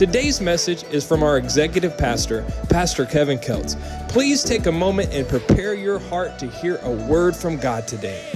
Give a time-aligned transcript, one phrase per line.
[0.00, 3.78] Today's message is from our executive pastor, Pastor Kevin Keltz.
[4.08, 8.26] Please take a moment and prepare your heart to hear a word from God today.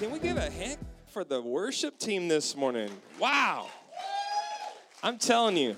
[0.00, 2.90] Can we give a hand for the worship team this morning?
[3.20, 3.68] Wow.
[5.00, 5.76] I'm telling you,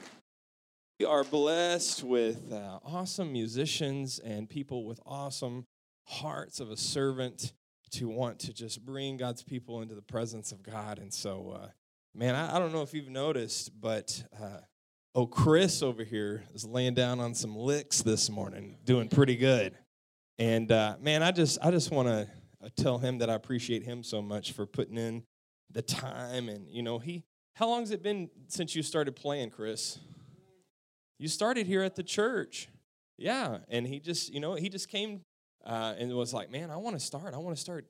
[0.99, 5.67] we are blessed with uh, awesome musicians and people with awesome
[6.05, 7.53] hearts of a servant
[7.91, 10.99] to want to just bring God's people into the presence of God.
[10.99, 11.69] And so, uh,
[12.15, 14.61] man, I, I, don't know if you've noticed, but uh,
[15.15, 19.77] oh, Chris over here is laying down on some licks this morning, doing pretty good.
[20.39, 22.29] And uh, man, I just I just want to
[22.65, 25.25] uh, tell him that I appreciate him so much for putting in
[25.71, 26.49] the time.
[26.49, 29.99] And you know, he how long has it been since you started playing, Chris?
[31.19, 32.69] You started here at the church.
[33.19, 35.21] Yeah, and he just, you know, he just came
[35.67, 37.35] uh, and was like, man, I want to start.
[37.35, 37.85] I want to start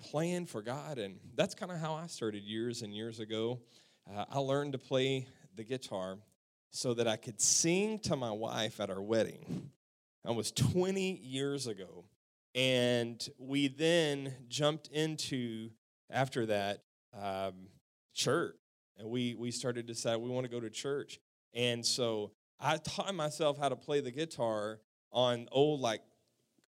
[0.00, 0.98] playing for God.
[0.98, 3.60] And that's kind of how I started years and years ago.
[4.12, 6.16] Uh, I learned to play the guitar
[6.76, 9.70] so that I could sing to my wife at our wedding.
[10.24, 12.04] That was 20 years ago.
[12.54, 15.70] And we then jumped into,
[16.10, 16.82] after that,
[17.18, 17.68] um,
[18.14, 18.56] church.
[18.98, 21.18] And we, we started to decide we want to go to church.
[21.54, 24.80] And so I taught myself how to play the guitar
[25.12, 26.02] on old, like,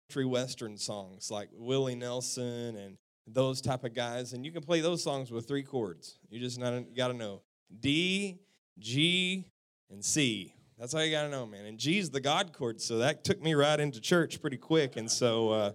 [0.08, 4.32] country western songs like Willie Nelson and those type of guys.
[4.32, 6.18] And you can play those songs with three chords.
[6.30, 7.42] You just got to know
[7.80, 8.40] D,
[8.78, 9.50] G,
[9.90, 10.54] and C.
[10.78, 11.66] That's all you got to know, man.
[11.66, 14.96] And G's the God chord, so that took me right into church pretty quick.
[14.96, 15.72] And so, uh,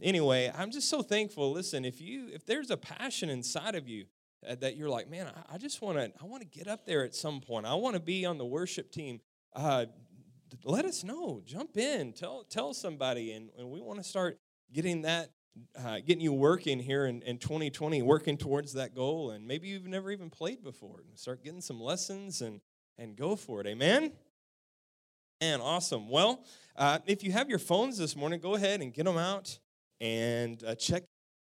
[0.00, 1.52] anyway, I'm just so thankful.
[1.52, 4.06] Listen, if you if there's a passion inside of you
[4.48, 6.86] uh, that you're like, man, I, I just want to I want to get up
[6.86, 7.66] there at some point.
[7.66, 9.20] I want to be on the worship team.
[9.54, 9.86] Uh,
[10.64, 11.42] let us know.
[11.44, 12.12] Jump in.
[12.12, 14.38] Tell tell somebody, and, and we want to start
[14.72, 15.30] getting that,
[15.78, 19.32] uh, getting you working here in, in 2020, working towards that goal.
[19.32, 21.00] And maybe you've never even played before.
[21.14, 22.60] Start getting some lessons and
[22.98, 23.66] and go for it.
[23.66, 24.12] Amen.
[25.40, 26.08] And awesome.
[26.08, 26.44] Well,
[26.76, 29.58] uh, if you have your phones this morning, go ahead and get them out
[30.00, 31.02] and uh, check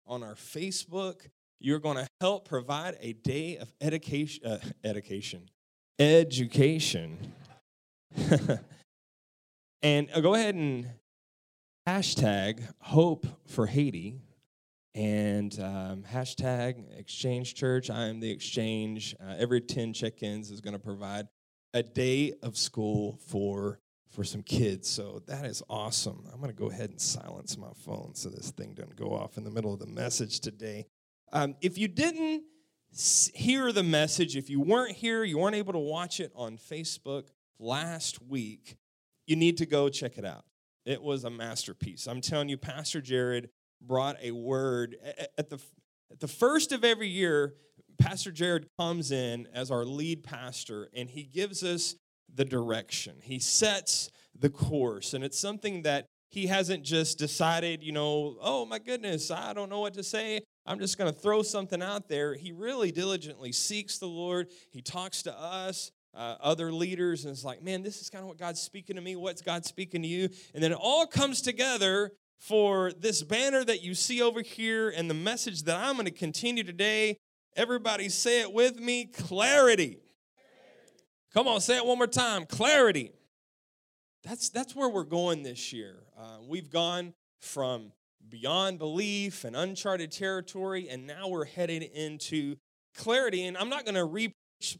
[0.06, 1.28] on our Facebook.
[1.60, 5.50] You're going to help provide a day of education, uh, education,
[5.98, 7.32] education.
[9.82, 10.88] and uh, go ahead and
[11.86, 14.20] hashtag hope for Haiti
[14.94, 17.90] and um, hashtag exchange church.
[17.90, 19.16] I am the exchange.
[19.20, 21.28] Uh, every 10 check ins is going to provide
[21.74, 23.78] a day of school for
[24.14, 24.88] for some kids.
[24.88, 26.24] So that is awesome.
[26.32, 29.36] I'm going to go ahead and silence my phone so this thing doesn't go off
[29.36, 30.86] in the middle of the message today.
[31.32, 32.44] Um, if you didn't
[33.34, 37.24] hear the message, if you weren't here, you weren't able to watch it on Facebook
[37.58, 38.76] last week,
[39.26, 40.44] you need to go check it out.
[40.86, 42.06] It was a masterpiece.
[42.06, 43.48] I'm telling you, Pastor Jared
[43.80, 44.96] brought a word
[45.36, 45.58] at the
[46.12, 47.54] at the first of every year.
[47.98, 51.96] Pastor Jared comes in as our lead pastor and he gives us
[52.32, 53.16] the direction.
[53.22, 58.66] He sets the course, and it's something that he hasn't just decided, you know, oh
[58.66, 60.40] my goodness, I don't know what to say.
[60.66, 62.34] I'm just going to throw something out there.
[62.34, 64.48] He really diligently seeks the Lord.
[64.72, 68.28] He talks to us, uh, other leaders, and it's like, man, this is kind of
[68.28, 69.14] what God's speaking to me.
[69.14, 70.28] What's God speaking to you?
[70.54, 75.08] And then it all comes together for this banner that you see over here and
[75.08, 77.16] the message that I'm going to continue today
[77.56, 79.98] Everybody say it with me clarity.
[81.32, 83.12] Come on, say it one more time clarity.
[84.24, 86.02] That's, that's where we're going this year.
[86.18, 87.92] Uh, we've gone from
[88.28, 92.56] beyond belief and uncharted territory, and now we're headed into
[92.96, 93.44] clarity.
[93.44, 94.32] And I'm not going to read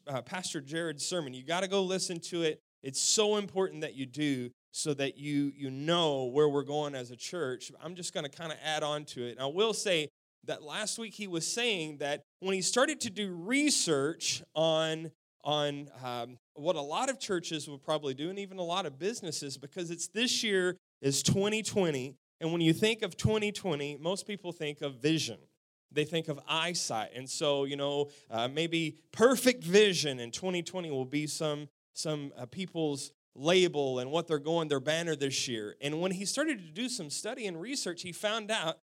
[0.09, 1.35] uh, Pastor Jared's sermon.
[1.35, 2.59] You got to go listen to it.
[2.83, 7.11] It's so important that you do so that you you know where we're going as
[7.11, 7.71] a church.
[7.83, 9.33] I'm just going to kind of add on to it.
[9.33, 10.09] And I will say
[10.47, 15.11] that last week he was saying that when he started to do research on
[15.43, 18.99] on um, what a lot of churches would probably do and even a lot of
[18.99, 24.53] businesses because it's this year is 2020 and when you think of 2020 most people
[24.53, 25.39] think of vision.
[25.91, 27.11] They think of eyesight.
[27.15, 32.47] And so you know uh, maybe perfect vision in 2020 will be some some uh,
[32.47, 35.77] people's label and what they're going their banner this year.
[35.81, 38.79] And when he started to do some study and research he found out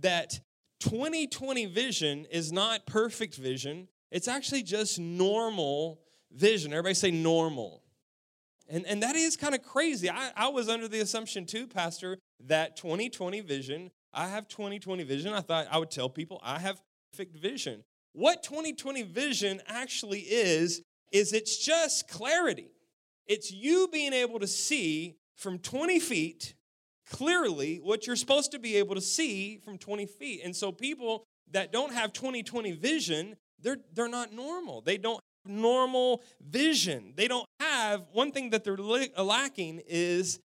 [0.00, 0.40] that
[0.80, 6.00] 2020 vision is not perfect vision, it's actually just normal
[6.30, 6.72] vision.
[6.72, 7.82] Everybody say normal.
[8.68, 10.10] And, and that is kind of crazy.
[10.10, 15.32] I, I was under the assumption too, Pastor, that 2020 vision, I have 2020 vision.
[15.32, 16.80] I thought I would tell people I have
[17.12, 17.84] perfect vision.
[18.12, 20.82] What 2020 vision actually is,
[21.12, 22.70] is it's just clarity.
[23.26, 26.54] It's you being able to see from 20 feet
[27.10, 30.40] clearly what you're supposed to be able to see from 20 feet.
[30.44, 34.80] And so people that don't have 2020 vision, they're, they're not normal.
[34.80, 37.12] They don't have normal vision.
[37.16, 40.40] They don't have one thing that they're lacking is,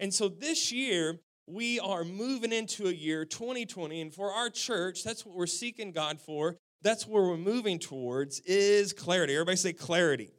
[0.00, 5.04] and so this year, we are moving into a year 2020 and for our church
[5.04, 9.72] that's what we're seeking god for that's where we're moving towards is clarity everybody say
[9.72, 10.32] clarity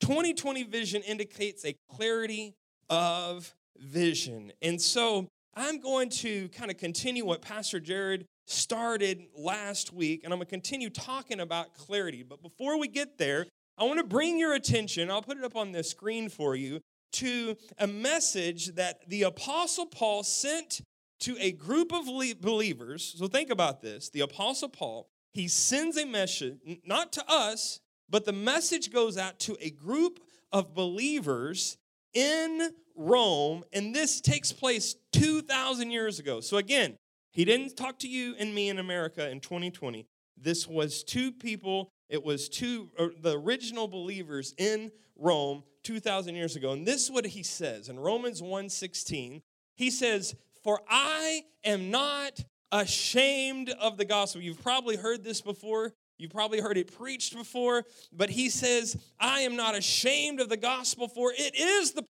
[0.00, 2.54] 2020 vision indicates a clarity
[2.88, 9.92] of vision and so i'm going to kind of continue what pastor jared started last
[9.92, 13.46] week and i'm going to continue talking about clarity but before we get there
[13.78, 16.80] i want to bring your attention i'll put it up on the screen for you
[17.12, 20.82] to a message that the Apostle Paul sent
[21.20, 22.04] to a group of
[22.40, 23.14] believers.
[23.16, 24.10] So think about this.
[24.10, 29.38] The Apostle Paul, he sends a message, not to us, but the message goes out
[29.40, 30.20] to a group
[30.52, 31.78] of believers
[32.12, 36.40] in Rome, and this takes place 2,000 years ago.
[36.40, 36.96] So again,
[37.32, 40.06] he didn't talk to you and me in America in 2020.
[40.36, 46.56] This was two people, it was two, uh, the original believers in Rome 2,000 years
[46.56, 46.72] ago.
[46.72, 49.42] And this is what he says in Romans 1:16.
[49.76, 54.42] He says, For I am not ashamed of the gospel.
[54.42, 55.92] You've probably heard this before.
[56.18, 60.56] You've probably heard it preached before, but he says, I am not ashamed of the
[60.56, 62.06] gospel, for it is the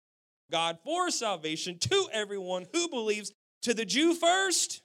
[0.54, 4.82] God for salvation to everyone who believes, to the Jew first,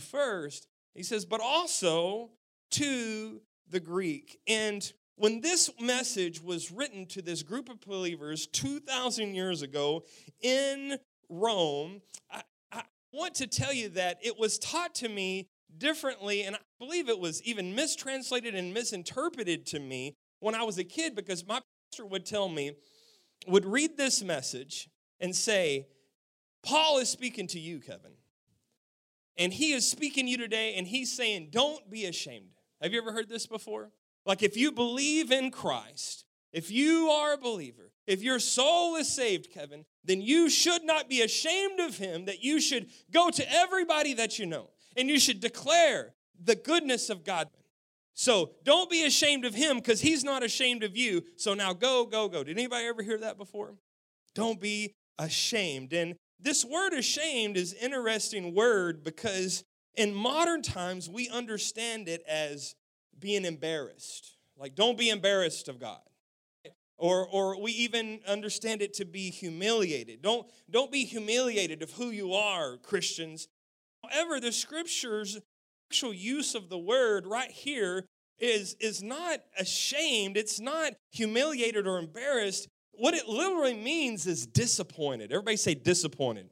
[0.00, 0.66] first.
[0.96, 2.30] He says, but also
[2.72, 4.40] to the Greek.
[4.48, 10.02] And when this message was written to this group of believers 2,000 years ago
[10.40, 10.98] in
[11.28, 12.42] Rome, I,
[12.72, 12.82] I,
[13.12, 15.46] want to tell you that it was taught to me
[15.78, 20.78] differently, and I believe it was even mistranslated and misinterpreted to me when I was
[20.78, 21.60] a kid because my
[21.92, 22.72] pastor would tell me,
[23.46, 24.88] would read this message
[25.20, 25.88] and say,
[26.62, 28.12] Paul is speaking to you, Kevin.
[29.36, 32.50] And he is speaking to you today, and he's saying, Don't be ashamed.
[32.80, 33.90] Have you ever heard this before?
[34.26, 39.08] Like if you believe in Christ, if you are a believer, if your soul is
[39.08, 43.52] saved, Kevin, then you should not be ashamed of him, that you should go to
[43.52, 47.48] everybody that you know and you should declare the goodness of God.
[48.14, 51.24] So don't be ashamed of him because he's not ashamed of you.
[51.36, 52.44] So now go, go, go.
[52.44, 53.74] Did anybody ever hear that before?
[54.34, 55.92] Don't be ashamed.
[55.92, 59.64] And this word ashamed is interesting word because
[59.94, 62.74] in modern times we understand it as
[63.18, 64.36] being embarrassed.
[64.56, 66.00] Like, don't be embarrassed of God.
[66.98, 70.22] Or, or we even understand it to be humiliated.
[70.22, 73.48] Don't, don't be humiliated of who you are, Christians.
[74.04, 75.40] However, the scriptures
[75.92, 78.06] actual use of the word right here
[78.38, 82.66] is, is not ashamed, it's not humiliated or embarrassed.
[82.92, 85.32] What it literally means is disappointed.
[85.32, 86.48] Everybody say disappointed.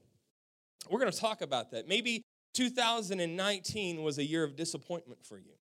[0.91, 1.89] We're going to talk about that.
[1.89, 2.21] Maybe
[2.53, 5.55] 2019 was a year of disappointment for you.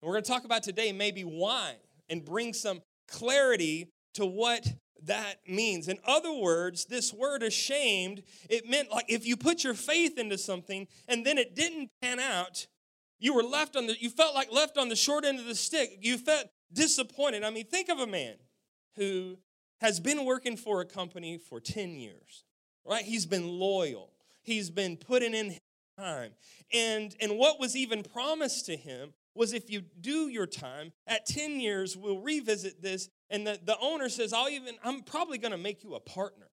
[0.00, 1.74] And we're going to talk about today maybe why
[2.08, 4.64] and bring some clarity to what
[5.06, 5.88] that means.
[5.88, 10.38] In other words, this word ashamed, it meant like if you put your faith into
[10.38, 12.68] something and then it didn't pan out,
[13.18, 15.54] you were left on the you felt like left on the short end of the
[15.54, 15.98] stick.
[16.00, 17.44] You felt disappointed.
[17.44, 18.34] I mean, think of a man
[18.96, 19.38] who
[19.80, 22.44] has been working for a company for 10 years.
[22.84, 23.04] Right?
[23.04, 24.12] He's been loyal.
[24.42, 25.56] He's been putting in
[25.98, 26.32] time.
[26.72, 31.24] And and what was even promised to him was if you do your time, at
[31.26, 33.08] 10 years, we'll revisit this.
[33.30, 36.48] And the, the owner says, I'll even, I'm probably going to make you a partner.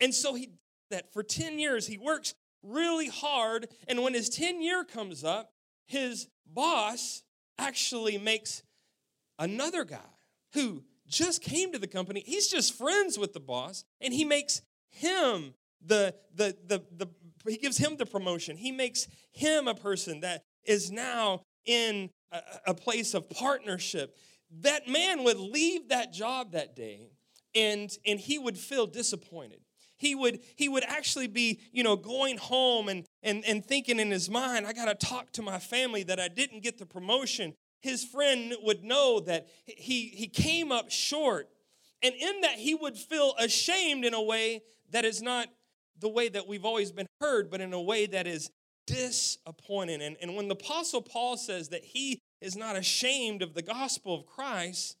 [0.00, 0.48] And so he
[0.92, 1.88] that for 10 years.
[1.88, 3.66] He works really hard.
[3.88, 5.51] And when his 10 year comes up,
[5.92, 7.22] his boss
[7.58, 8.62] actually makes
[9.38, 9.98] another guy
[10.54, 12.22] who just came to the company.
[12.24, 17.06] He's just friends with the boss, and he makes him the the the the
[17.46, 18.56] he gives him the promotion.
[18.56, 24.16] He makes him a person that is now in a, a place of partnership,
[24.60, 27.10] that man would leave that job that day
[27.54, 29.60] and, and he would feel disappointed
[30.02, 34.10] he would he would actually be you know going home and and, and thinking in
[34.10, 37.54] his mind i got to talk to my family that i didn't get the promotion.
[37.80, 41.48] His friend would know that he he came up short
[42.02, 45.48] and in that he would feel ashamed in a way that is not
[45.98, 48.50] the way that we've always been heard but in a way that is
[48.86, 50.02] disappointing.
[50.02, 54.14] And, and when the Apostle Paul says that he is not ashamed of the gospel
[54.14, 54.96] of Christ,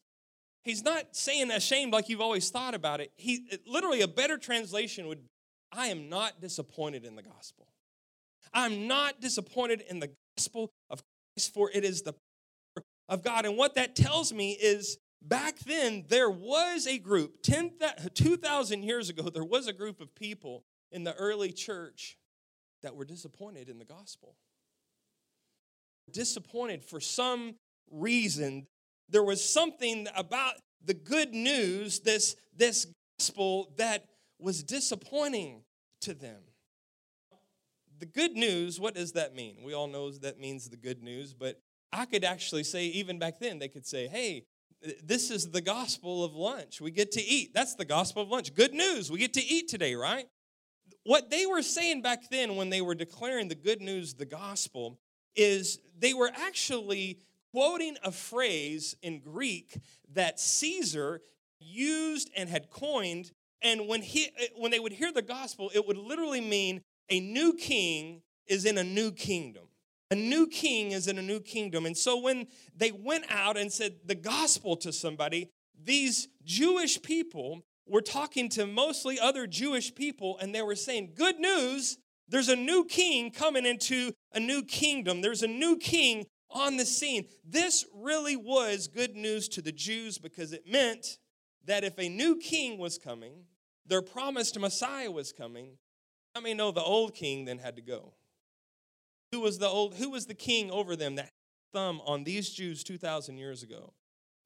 [0.64, 3.12] he's not saying ashamed like you've always thought about it.
[3.16, 5.20] He literally a better translation would
[5.72, 7.66] I am not disappointed in the gospel.
[8.52, 11.02] I'm not disappointed in the gospel of
[11.34, 13.46] Christ, for it is the power of God.
[13.46, 17.72] And what that tells me is back then there was a group 10
[18.12, 22.18] 2000 years ago there was a group of people in the early church
[22.82, 24.34] that were disappointed in the gospel
[26.10, 27.54] disappointed for some
[27.90, 28.66] reason
[29.08, 30.54] there was something about
[30.84, 32.86] the good news this this
[33.18, 34.06] gospel that
[34.38, 35.62] was disappointing
[36.00, 36.40] to them
[37.98, 41.34] the good news what does that mean we all know that means the good news
[41.34, 41.60] but
[41.92, 44.44] i could actually say even back then they could say hey
[45.02, 46.80] this is the gospel of lunch.
[46.80, 47.54] We get to eat.
[47.54, 48.54] That's the gospel of lunch.
[48.54, 49.10] Good news.
[49.10, 50.26] We get to eat today, right?
[51.04, 54.98] What they were saying back then when they were declaring the good news, the gospel,
[55.34, 57.18] is they were actually
[57.52, 59.78] quoting a phrase in Greek
[60.12, 61.20] that Caesar
[61.60, 63.32] used and had coined.
[63.62, 67.54] And when, he, when they would hear the gospel, it would literally mean a new
[67.54, 69.64] king is in a new kingdom.
[70.10, 71.86] A new king is in a new kingdom.
[71.86, 75.48] And so when they went out and said the gospel to somebody,
[75.82, 81.38] these Jewish people were talking to mostly other Jewish people, and they were saying, Good
[81.38, 85.20] news, there's a new king coming into a new kingdom.
[85.20, 87.26] There's a new king on the scene.
[87.44, 91.18] This really was good news to the Jews because it meant
[91.64, 93.44] that if a new king was coming,
[93.86, 95.78] their promised Messiah was coming,
[96.34, 98.14] I mean, know the old king then had to go.
[99.32, 101.30] Who was the old who was the king over them that
[101.72, 103.92] thumb on these Jews 2000 years ago?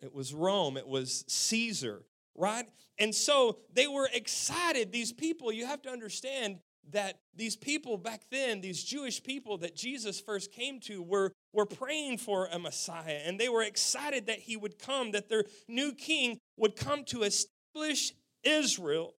[0.00, 2.02] It was Rome, it was Caesar,
[2.34, 2.66] right?
[2.98, 4.92] And so they were excited.
[4.92, 6.58] These people, you have to understand
[6.92, 11.66] that these people back then, these Jewish people that Jesus first came to, were, were
[11.66, 13.20] praying for a Messiah.
[13.24, 17.22] And they were excited that he would come, that their new king would come to
[17.22, 18.12] establish
[18.44, 19.14] Israel.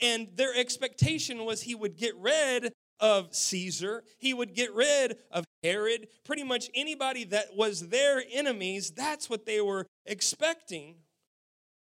[0.00, 4.04] And their expectation was he would get rid of Caesar.
[4.18, 6.08] He would get rid of Herod.
[6.24, 10.96] Pretty much anybody that was their enemies, that's what they were expecting.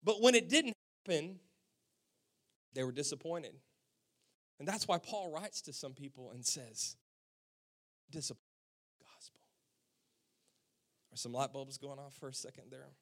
[0.03, 1.41] But when it didn't happen,
[2.75, 3.55] they were disappointed.
[4.59, 6.97] And that's why Paul writes to some people and says,
[8.11, 8.41] disappointed
[9.01, 9.41] gospel.
[11.13, 12.93] Are some light bulbs going off for a second there?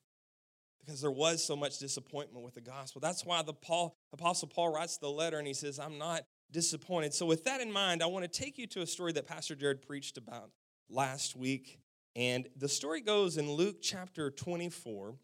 [0.84, 3.00] Because there was so much disappointment with the gospel.
[3.00, 7.14] That's why the Paul, Apostle Paul writes the letter and he says, I'm not disappointed.
[7.14, 9.54] So, with that in mind, I want to take you to a story that Pastor
[9.54, 10.50] Jared preached about
[10.90, 11.78] last week.
[12.16, 15.14] And the story goes in Luke chapter 24.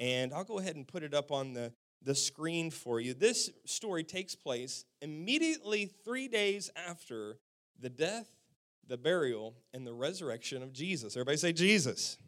[0.00, 3.14] And I'll go ahead and put it up on the, the screen for you.
[3.14, 7.38] This story takes place immediately three days after
[7.78, 8.28] the death,
[8.86, 11.16] the burial, and the resurrection of Jesus.
[11.16, 12.18] Everybody say Jesus.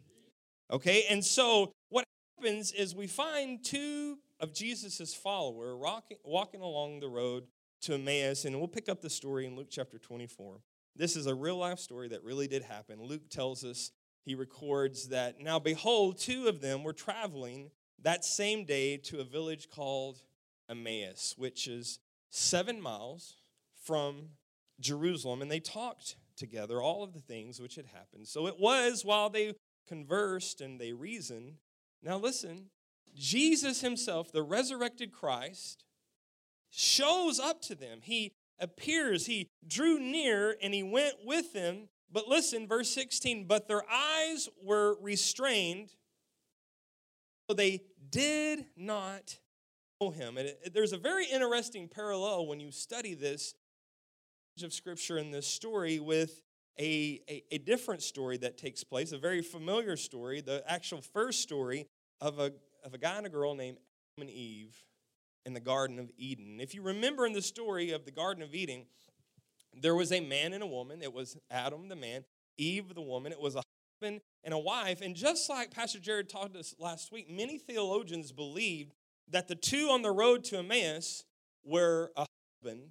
[0.70, 2.04] Okay, and so what
[2.38, 5.78] happens is we find two of Jesus's followers
[6.24, 7.44] walking along the road
[7.82, 10.60] to Emmaus, and we'll pick up the story in Luke chapter 24.
[10.94, 13.02] This is a real life story that really did happen.
[13.02, 13.90] Luke tells us,
[14.24, 17.70] he records that, now behold, two of them were traveling
[18.02, 20.22] that same day to a village called
[20.68, 21.98] Emmaus, which is
[22.30, 23.36] seven miles
[23.84, 24.30] from
[24.80, 28.26] Jerusalem, and they talked together all of the things which had happened.
[28.26, 29.54] So it was while they
[29.86, 31.54] conversed and they reasoned.
[32.02, 32.70] Now listen,
[33.14, 35.84] Jesus himself, the resurrected Christ,
[36.70, 38.00] shows up to them.
[38.02, 41.88] He appears, he drew near, and he went with them.
[42.10, 45.90] But listen, verse 16, but their eyes were restrained,
[47.48, 47.80] so they
[48.12, 49.38] did not
[50.00, 50.38] know him.
[50.38, 53.54] And it, there's a very interesting parallel when you study this
[54.62, 56.42] of scripture in this story with
[56.78, 61.40] a, a, a, different story that takes place, a very familiar story, the actual first
[61.40, 61.86] story
[62.20, 62.52] of a,
[62.84, 64.76] of a guy and a girl named Adam and Eve
[65.46, 66.60] in the Garden of Eden.
[66.60, 68.84] If you remember in the story of the Garden of Eden,
[69.74, 71.02] there was a man and a woman.
[71.02, 72.24] It was Adam, the man,
[72.58, 73.32] Eve, the woman.
[73.32, 73.62] It was a
[74.02, 75.00] husband and a wife.
[75.00, 78.94] And just like Pastor Jared taught us last week, many theologians believed
[79.30, 81.24] that the two on the road to Emmaus
[81.64, 82.26] were a
[82.62, 82.90] husband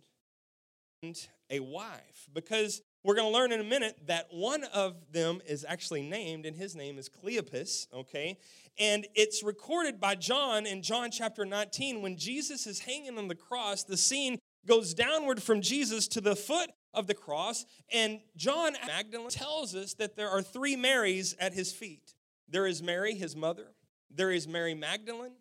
[1.03, 5.41] and a wife because we're going to learn in a minute that one of them
[5.47, 8.37] is actually named, and his name is Cleopas, okay?
[8.79, 13.35] And it's recorded by John in John chapter 19 when Jesus is hanging on the
[13.35, 13.83] cross.
[13.83, 14.37] The scene
[14.67, 19.93] goes downward from Jesus to the foot of the cross, and John Magdalene tells us
[19.95, 22.13] that there are three Marys at his feet
[22.51, 23.67] there is Mary, his mother,
[24.13, 25.31] there is Mary Magdalene,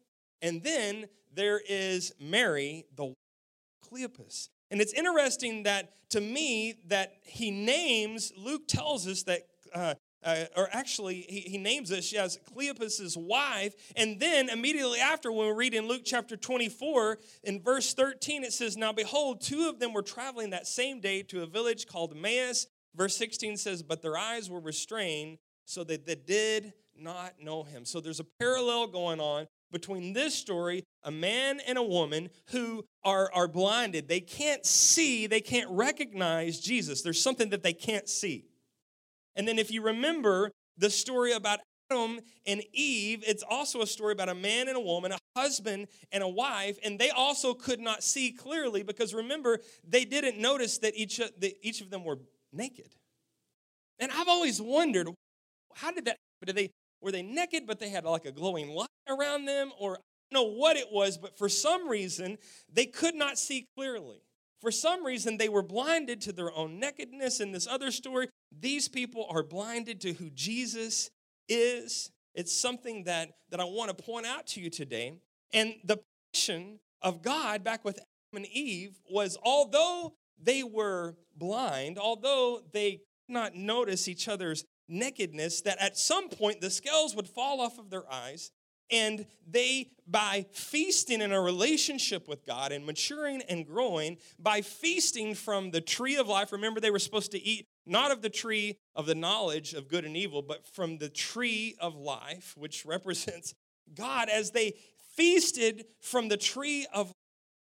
[0.43, 3.13] and then there is Mary, the
[3.85, 4.49] Cleopas.
[4.71, 9.43] And it's interesting that to me that he names, Luke tells us that
[9.75, 13.75] uh, uh, or actually, he, he names us as Cleopas' wife.
[13.97, 18.53] And then immediately after, when we read in Luke chapter 24, in verse 13, it
[18.53, 22.13] says, Now behold, two of them were traveling that same day to a village called
[22.13, 22.67] Emmaus.
[22.95, 27.85] Verse 16 says, But their eyes were restrained, so that they did not know him.
[27.85, 32.85] So there's a parallel going on between this story, a man and a woman who
[33.05, 34.09] are, are blinded.
[34.09, 37.03] They can't see, they can't recognize Jesus.
[37.03, 38.50] There's something that they can't see.
[39.41, 44.13] And then if you remember the story about Adam and Eve, it's also a story
[44.13, 47.81] about a man and a woman, a husband and a wife, and they also could
[47.81, 52.19] not see clearly because remember, they didn't notice that each, that each of them were
[52.53, 52.91] naked.
[53.99, 55.09] And I've always wondered,
[55.75, 56.55] how did that happen?
[56.55, 56.71] Did they,
[57.01, 59.71] were they naked, but they had like a glowing light around them?
[59.81, 60.01] Or I
[60.35, 62.37] don't know what it was, but for some reason,
[62.71, 64.21] they could not see clearly.
[64.61, 67.41] For some reason, they were blinded to their own nakedness.
[67.41, 71.11] In this other story, these people are blinded to who Jesus
[71.49, 72.11] is.
[72.35, 75.15] It's something that, that I want to point out to you today.
[75.53, 76.01] And the
[76.33, 82.93] passion of God back with Adam and Eve was although they were blind, although they
[82.93, 87.79] could not notice each other's nakedness, that at some point the scales would fall off
[87.79, 88.51] of their eyes
[88.91, 95.35] and they, by feasting in a relationship with God and maturing and growing, by feasting
[95.35, 98.77] from the tree of life, remember they were supposed to eat not of the tree
[98.95, 103.55] of the knowledge of good and evil, but from the tree of life, which represents
[103.95, 104.75] God, as they
[105.17, 107.13] feasted from the tree of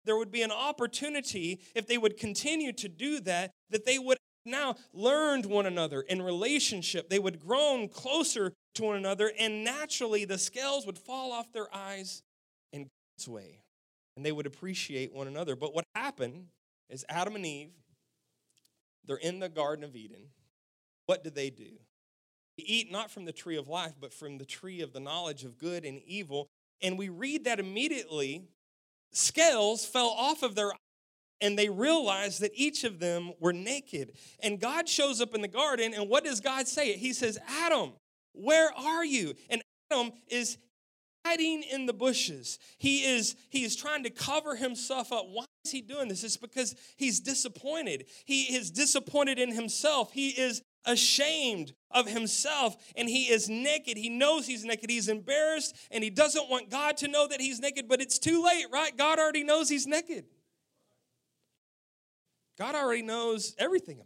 [0.06, 4.18] there would be an opportunity if they would continue to do that that they would
[4.46, 7.10] now learned one another in relationship.
[7.10, 11.74] They would grown closer to one another, and naturally the scales would fall off their
[11.74, 12.24] eyes
[12.72, 13.62] in God's way,
[14.16, 15.56] and they would appreciate one another.
[15.56, 16.48] But what happened
[16.90, 17.72] is Adam and Eve,
[19.06, 20.30] they're in the Garden of Eden.
[21.06, 21.80] What do they do?
[22.58, 25.44] They eat not from the tree of life, but from the tree of the knowledge
[25.44, 26.48] of good and evil.
[26.82, 28.50] And we read that immediately
[29.12, 30.80] scales fell off of their eyes
[31.42, 34.14] and they realized that each of them were naked.
[34.42, 36.98] And God shows up in the garden, and what does God say?
[36.98, 37.94] He says, Adam,
[38.38, 39.34] where are you?
[39.50, 40.58] And Adam is
[41.26, 42.60] hiding in the bushes.
[42.78, 45.26] He is he is trying to cover himself up.
[45.30, 46.24] Why is he doing this?
[46.24, 48.06] It's because he's disappointed.
[48.26, 50.12] He is disappointed in himself.
[50.12, 53.98] He is ashamed of himself and he is naked.
[53.98, 54.90] He knows he's naked.
[54.90, 58.44] He's embarrassed and he doesn't want God to know that he's naked, but it's too
[58.44, 58.96] late, right?
[58.96, 60.26] God already knows he's naked.
[62.58, 64.00] God already knows everything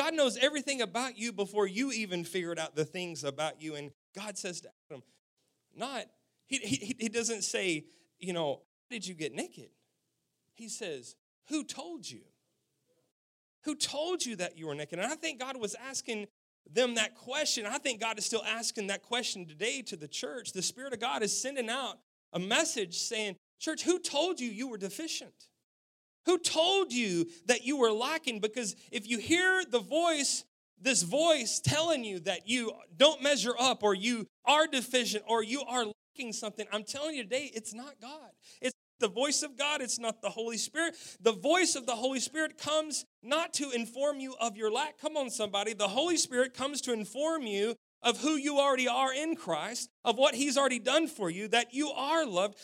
[0.00, 3.74] God knows everything about you before you even figured out the things about you.
[3.74, 5.02] And God says to Adam,
[5.76, 6.06] not,
[6.46, 7.84] he, he, he doesn't say,
[8.18, 9.68] you know, did you get naked?
[10.54, 11.16] He says,
[11.50, 12.22] who told you?
[13.64, 14.98] Who told you that you were naked?
[14.98, 16.28] And I think God was asking
[16.72, 17.66] them that question.
[17.66, 20.52] I think God is still asking that question today to the church.
[20.52, 21.98] The Spirit of God is sending out
[22.32, 25.50] a message saying, Church, who told you you were deficient?
[26.26, 28.40] Who told you that you were lacking?
[28.40, 30.44] Because if you hear the voice,
[30.80, 35.62] this voice telling you that you don't measure up or you are deficient or you
[35.62, 38.30] are lacking something, I'm telling you today, it's not God.
[38.60, 40.94] It's the voice of God, it's not the Holy Spirit.
[41.20, 44.98] The voice of the Holy Spirit comes not to inform you of your lack.
[44.98, 45.72] Come on, somebody.
[45.72, 50.16] The Holy Spirit comes to inform you of who you already are in Christ, of
[50.16, 52.56] what He's already done for you, that you are loved.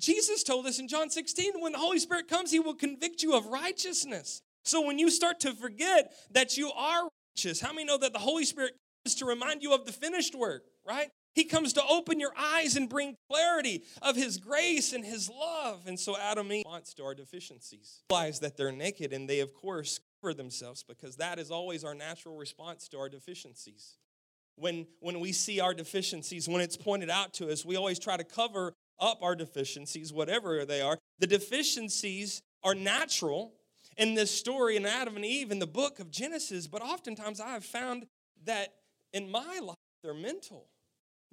[0.00, 3.36] Jesus told us in John 16 when the Holy Spirit comes, He will convict you
[3.36, 4.42] of righteousness.
[4.64, 8.18] So when you start to forget that you are righteous, how many know that the
[8.18, 8.72] Holy Spirit
[9.04, 11.10] comes to remind you of the finished work, right?
[11.34, 15.82] He comes to open your eyes and bring clarity of His grace and His love.
[15.86, 18.02] And so Adam Eve wants to our deficiencies.
[18.10, 21.94] Realize that they're naked and they, of course, cover themselves because that is always our
[21.94, 23.96] natural response to our deficiencies.
[24.56, 28.16] When, when we see our deficiencies, when it's pointed out to us, we always try
[28.16, 30.98] to cover up our deficiencies, whatever they are.
[31.18, 33.54] The deficiencies are natural
[33.96, 37.50] in this story in Adam and Eve in the book of Genesis, but oftentimes I
[37.50, 38.06] have found
[38.44, 38.68] that
[39.12, 40.66] in my life, they're mental,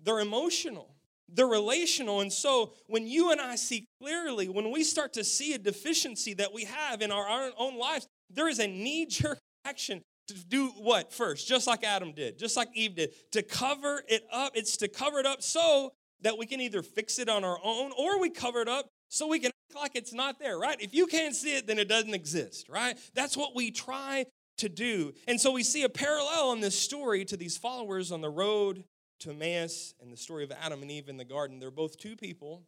[0.03, 0.95] they're emotional,
[1.29, 2.21] they're relational.
[2.21, 6.33] And so when you and I see clearly, when we start to see a deficiency
[6.35, 10.67] that we have in our own lives, there is a knee jerk action to do
[10.77, 11.47] what first?
[11.47, 14.51] Just like Adam did, just like Eve did, to cover it up.
[14.55, 17.91] It's to cover it up so that we can either fix it on our own
[17.97, 20.77] or we cover it up so we can act like it's not there, right?
[20.81, 22.97] If you can't see it, then it doesn't exist, right?
[23.13, 24.25] That's what we try
[24.57, 25.13] to do.
[25.27, 28.83] And so we see a parallel in this story to these followers on the road
[29.19, 31.59] to Emmaus and the story of Adam and Eve in the garden.
[31.59, 32.63] They're both two people,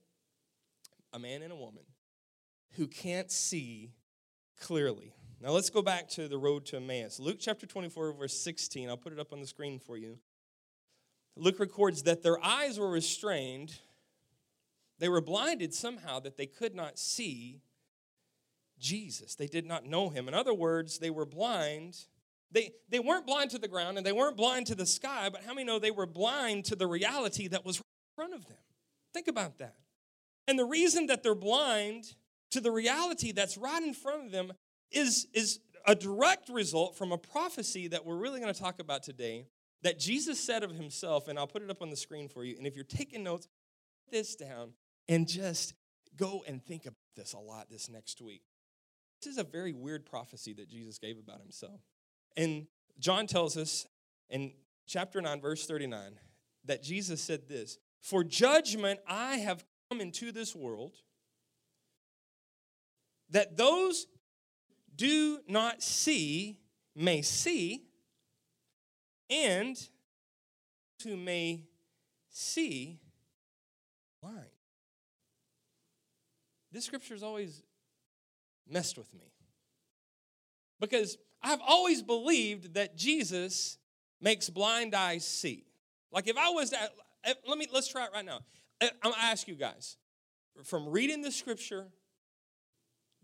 [1.13, 1.83] a man and a woman,
[2.73, 3.91] who can't see
[4.59, 5.13] clearly.
[5.41, 7.19] Now let's go back to the road to Emmaus.
[7.19, 8.89] Luke chapter 24, verse 16.
[8.89, 10.17] I'll put it up on the screen for you.
[11.39, 13.80] Luke records that their eyes were restrained,
[14.99, 17.62] they were blinded somehow that they could not see
[18.80, 19.36] Jesus.
[19.36, 20.28] They did not know him.
[20.28, 21.97] In other words, they were blind.
[22.52, 25.43] They, they weren't blind to the ground and they weren't blind to the sky, but
[25.43, 28.47] how many know they were blind to the reality that was right in front of
[28.47, 28.58] them?
[29.13, 29.75] Think about that.
[30.47, 32.15] And the reason that they're blind
[32.52, 34.52] to the reality that's right in front of them
[34.91, 39.04] is, is a direct result from a prophecy that we're really going to talk about
[39.04, 39.45] today
[39.81, 42.55] that Jesus said of himself, and I'll put it up on the screen for you.
[42.57, 43.47] And if you're taking notes,
[44.05, 44.73] put this down
[45.07, 45.73] and just
[46.17, 48.41] go and think about this a lot this next week.
[49.21, 51.81] This is a very weird prophecy that Jesus gave about himself.
[52.37, 52.67] And
[52.99, 53.85] John tells us
[54.29, 54.53] in
[54.87, 56.19] chapter 9, verse 39,
[56.65, 60.95] that Jesus said this For judgment I have come into this world,
[63.29, 64.07] that those
[64.95, 66.59] do not see
[66.95, 67.85] may see,
[69.29, 69.77] and
[71.03, 71.63] who may
[72.29, 72.99] see
[74.21, 74.45] blind.
[76.71, 77.63] This scripture has always
[78.69, 79.31] messed with me
[80.79, 83.77] because I've always believed that Jesus
[84.21, 85.65] makes blind eyes see.
[86.11, 86.77] Like if I was to,
[87.23, 88.39] eh, let me let's try it right now.
[88.81, 89.97] Eh, I'm gonna ask you guys
[90.63, 91.87] from reading the scripture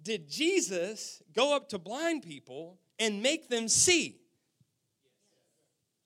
[0.02, 4.20] did Jesus go up to blind people and make them see?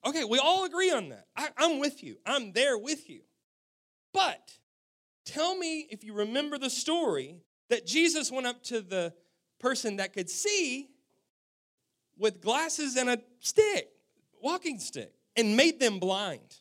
[0.06, 1.26] Okay, we all agree on that.
[1.36, 3.20] I, am with you, I'm there with you.
[4.12, 4.58] But
[5.24, 9.12] tell me if you remember the story that Jesus went up to the
[9.58, 10.88] person that could see
[12.18, 13.88] with glasses and a stick,
[14.42, 16.56] walking stick, and made them blind.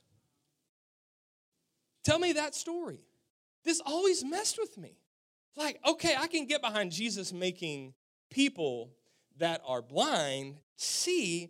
[2.04, 3.06] Tell me that story.
[3.64, 4.98] This always messed with me.
[5.56, 7.94] Like, okay, I can get behind Jesus making
[8.30, 8.92] people
[9.38, 11.50] that are blind see,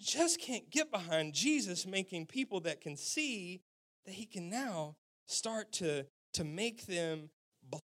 [0.00, 3.62] just can't get behind Jesus making people that can see
[4.06, 7.30] that he can now start to, to make them
[7.68, 7.82] blind.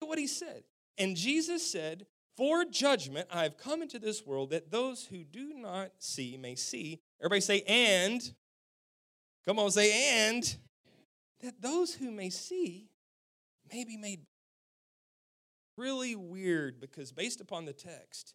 [0.00, 0.64] What he said.
[0.98, 5.52] And Jesus said, For judgment I have come into this world that those who do
[5.54, 7.00] not see may see.
[7.20, 8.34] Everybody say, and.
[9.46, 10.56] Come on, say, and.
[11.42, 12.90] That those who may see
[13.72, 14.20] may be made
[15.76, 18.34] really weird because based upon the text,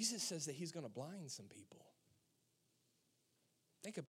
[0.00, 1.84] Jesus says that he's going to blind some people.
[3.82, 4.08] Think about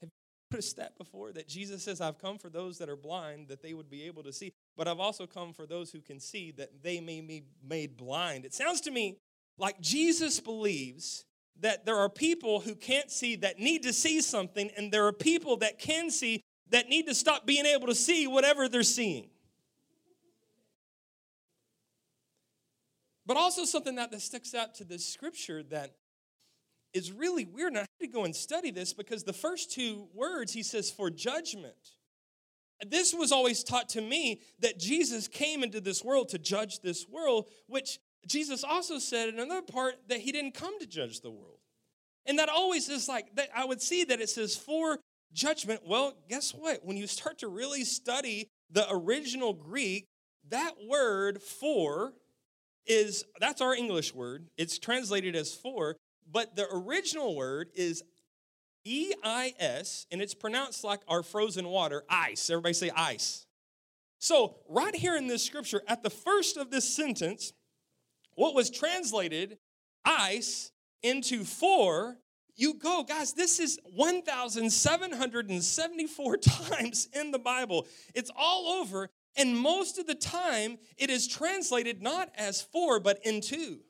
[0.00, 0.10] Have
[0.52, 3.62] you a stat before that Jesus says, I've come for those that are blind that
[3.62, 6.52] they would be able to see, but I've also come for those who can see
[6.52, 8.44] that they may be made blind.
[8.44, 9.18] It sounds to me
[9.58, 11.24] like Jesus believes
[11.60, 15.12] that there are people who can't see that need to see something, and there are
[15.12, 19.28] people that can see that need to stop being able to see whatever they're seeing.
[23.30, 25.94] But also something that, that sticks out to this scripture that
[26.92, 27.68] is really weird.
[27.68, 30.90] And I had to go and study this because the first two words he says
[30.90, 31.76] for judgment.
[32.84, 37.06] This was always taught to me that Jesus came into this world to judge this
[37.08, 41.30] world, which Jesus also said in another part that he didn't come to judge the
[41.30, 41.60] world.
[42.26, 44.98] And that always is like that I would see that it says for
[45.32, 45.82] judgment.
[45.86, 46.84] Well, guess what?
[46.84, 50.08] When you start to really study the original Greek,
[50.48, 52.14] that word for
[52.86, 54.48] is that's our English word.
[54.56, 55.96] It's translated as for,
[56.30, 58.02] but the original word is
[58.84, 62.48] E I S, and it's pronounced like our frozen water, ice.
[62.48, 63.46] Everybody say ice.
[64.18, 67.52] So, right here in this scripture, at the first of this sentence,
[68.34, 69.58] what was translated
[70.04, 70.70] ice
[71.02, 72.18] into for,
[72.54, 77.86] you go, guys, this is 1,774 times in the Bible.
[78.14, 83.24] It's all over, and most of the time, it is translated not as for, but
[83.24, 83.80] into.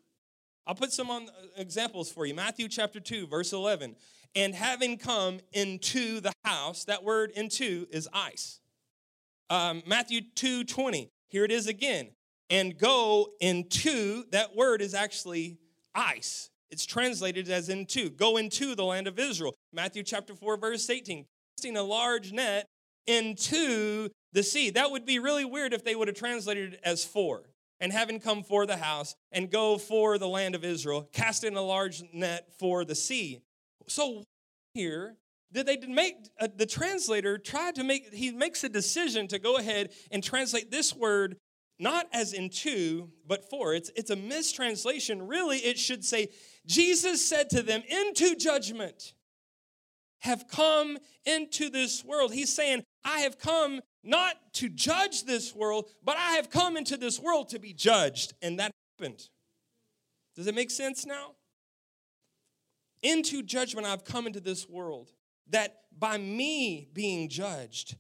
[0.67, 2.35] I'll put some on uh, examples for you.
[2.35, 3.97] Matthew chapter 2, verse 11.
[4.37, 8.61] And having come into the house, that word into is ice.
[9.49, 11.09] Um, Matthew 2, 20.
[11.29, 12.11] Here it is again.
[12.51, 15.59] And go into, that word is actually
[15.95, 16.51] ice.
[16.71, 18.11] It's translated as into.
[18.11, 19.55] Go into the land of Israel.
[19.73, 21.25] Matthew chapter 4, verse 18.
[21.57, 22.67] Casting a large net
[23.07, 24.71] into the sea.
[24.71, 27.43] That would be really weird if they would have translated it as for.
[27.81, 31.57] And having come for the house and go for the land of Israel, cast in
[31.57, 33.41] a large net for the sea.
[33.89, 34.25] So
[34.75, 35.17] here,
[35.53, 39.57] did they make uh, the translator tried to make he makes a decision to go
[39.57, 41.37] ahead and translate this word
[41.79, 46.29] not as in two but for it's it's a mistranslation really it should say
[46.67, 49.13] jesus said to them into judgment
[50.21, 55.91] have come into this world he's saying i have come not to judge this world,
[56.03, 58.35] but I have come into this world to be judged.
[58.41, 59.29] And that happened.
[60.37, 61.33] Does it make sense now?
[63.03, 65.13] Into judgment I've come into this world,
[65.49, 67.97] that by me being judged,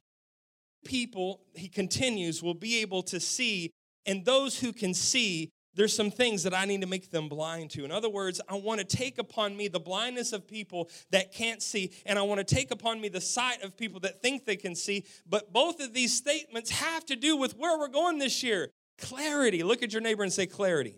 [0.84, 3.70] people, he continues, will be able to see,
[4.06, 7.70] and those who can see there's some things that I need to make them blind
[7.70, 7.84] to.
[7.84, 11.62] In other words, I want to take upon me the blindness of people that can't
[11.62, 14.56] see, and I want to take upon me the sight of people that think they
[14.56, 15.04] can see.
[15.28, 19.62] But both of these statements have to do with where we're going this year clarity.
[19.62, 20.94] Look at your neighbor and say, clarity.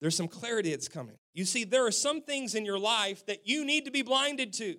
[0.00, 1.16] There's some clarity that's coming.
[1.34, 4.52] You see, there are some things in your life that you need to be blinded
[4.54, 4.76] to.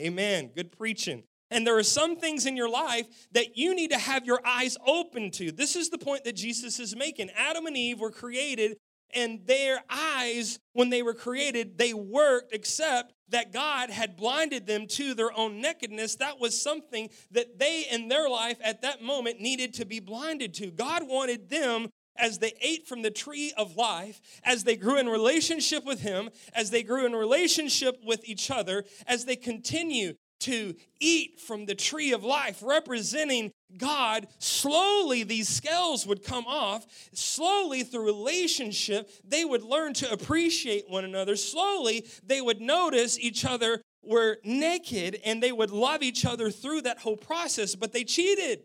[0.00, 0.50] Amen.
[0.54, 1.22] Good preaching.
[1.50, 4.76] And there are some things in your life that you need to have your eyes
[4.86, 5.52] open to.
[5.52, 7.30] This is the point that Jesus is making.
[7.36, 8.76] Adam and Eve were created,
[9.14, 14.86] and their eyes, when they were created, they worked, except that God had blinded them
[14.88, 16.16] to their own nakedness.
[16.16, 20.54] That was something that they in their life at that moment needed to be blinded
[20.54, 20.70] to.
[20.70, 25.08] God wanted them as they ate from the tree of life, as they grew in
[25.08, 30.74] relationship with Him, as they grew in relationship with each other, as they continue to
[31.00, 36.86] eat from the tree of life, representing God, slowly these scales would come off.
[37.12, 41.36] Slowly, through relationship, they would learn to appreciate one another.
[41.36, 46.82] Slowly, they would notice each other were naked and they would love each other through
[46.82, 48.60] that whole process, but they cheated.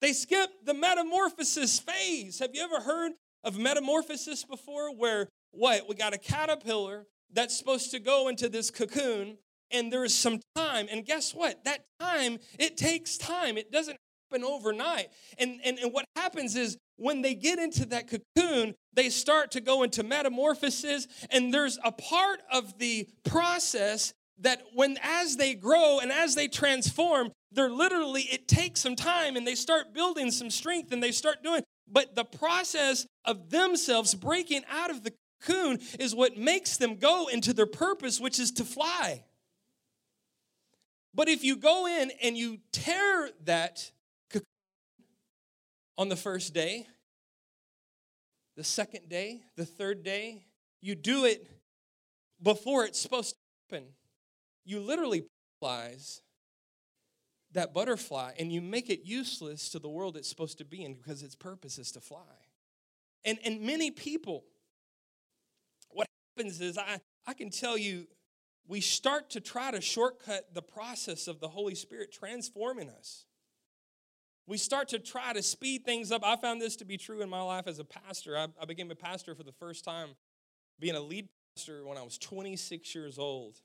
[0.00, 2.38] They skipped the metamorphosis phase.
[2.38, 4.94] Have you ever heard of metamorphosis before?
[4.94, 5.88] Where what?
[5.88, 9.38] We got a caterpillar that's supposed to go into this cocoon
[9.74, 10.86] and there is some time.
[10.90, 11.64] And guess what?
[11.64, 13.58] That time, it takes time.
[13.58, 13.98] It doesn't
[14.30, 15.08] happen overnight.
[15.38, 19.60] And, and, and what happens is when they get into that cocoon, they start to
[19.60, 21.08] go into metamorphosis.
[21.30, 26.48] And there's a part of the process that when as they grow and as they
[26.48, 31.12] transform, they're literally, it takes some time and they start building some strength and they
[31.12, 31.62] start doing.
[31.86, 37.28] But the process of themselves breaking out of the cocoon is what makes them go
[37.28, 39.24] into their purpose, which is to fly.
[41.14, 43.90] But if you go in and you tear that
[45.96, 46.86] on the first day,
[48.56, 50.44] the second day, the third day,
[50.80, 51.48] you do it
[52.42, 53.88] before it's supposed to happen.
[54.64, 55.24] You literally
[55.60, 56.20] paralyze
[57.52, 60.94] that butterfly and you make it useless to the world it's supposed to be in
[60.94, 62.18] because its purpose is to fly.
[63.24, 64.44] And, and many people,
[65.90, 68.08] what happens is I, I can tell you
[68.66, 73.26] we start to try to shortcut the process of the Holy Spirit transforming us.
[74.46, 76.22] We start to try to speed things up.
[76.24, 78.36] I found this to be true in my life as a pastor.
[78.36, 80.10] I, I became a pastor for the first time,
[80.78, 83.56] being a lead pastor when I was 26 years old.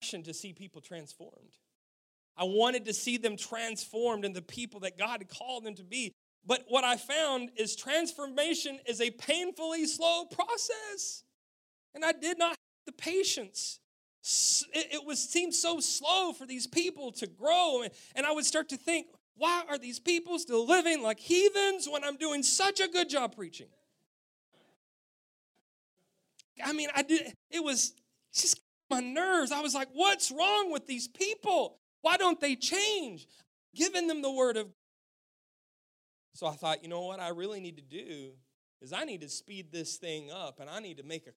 [0.00, 1.58] Passion to see people transformed.
[2.36, 5.84] I wanted to see them transformed into the people that God had called them to
[5.84, 6.12] be.
[6.46, 11.24] But what I found is transformation is a painfully slow process.
[11.94, 12.56] And I did not
[12.90, 13.78] the patience.
[14.74, 17.82] It, it was seemed so slow for these people to grow.
[17.82, 21.88] And, and I would start to think, why are these people still living like heathens
[21.90, 23.68] when I'm doing such a good job preaching?
[26.62, 27.94] I mean, I did it was
[28.34, 29.52] just my nerves.
[29.52, 31.78] I was like, what's wrong with these people?
[32.02, 33.26] Why don't they change?
[33.74, 34.74] Giving them the word of God.
[36.34, 38.32] so I thought, you know what I really need to do
[38.82, 41.30] is I need to speed this thing up and I need to make a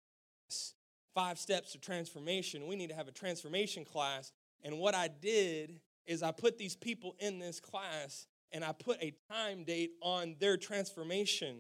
[1.14, 2.68] five steps to transformation.
[2.68, 4.32] We need to have a transformation class.
[4.64, 9.02] And what I did is I put these people in this class and I put
[9.02, 11.58] a time date on their transformation.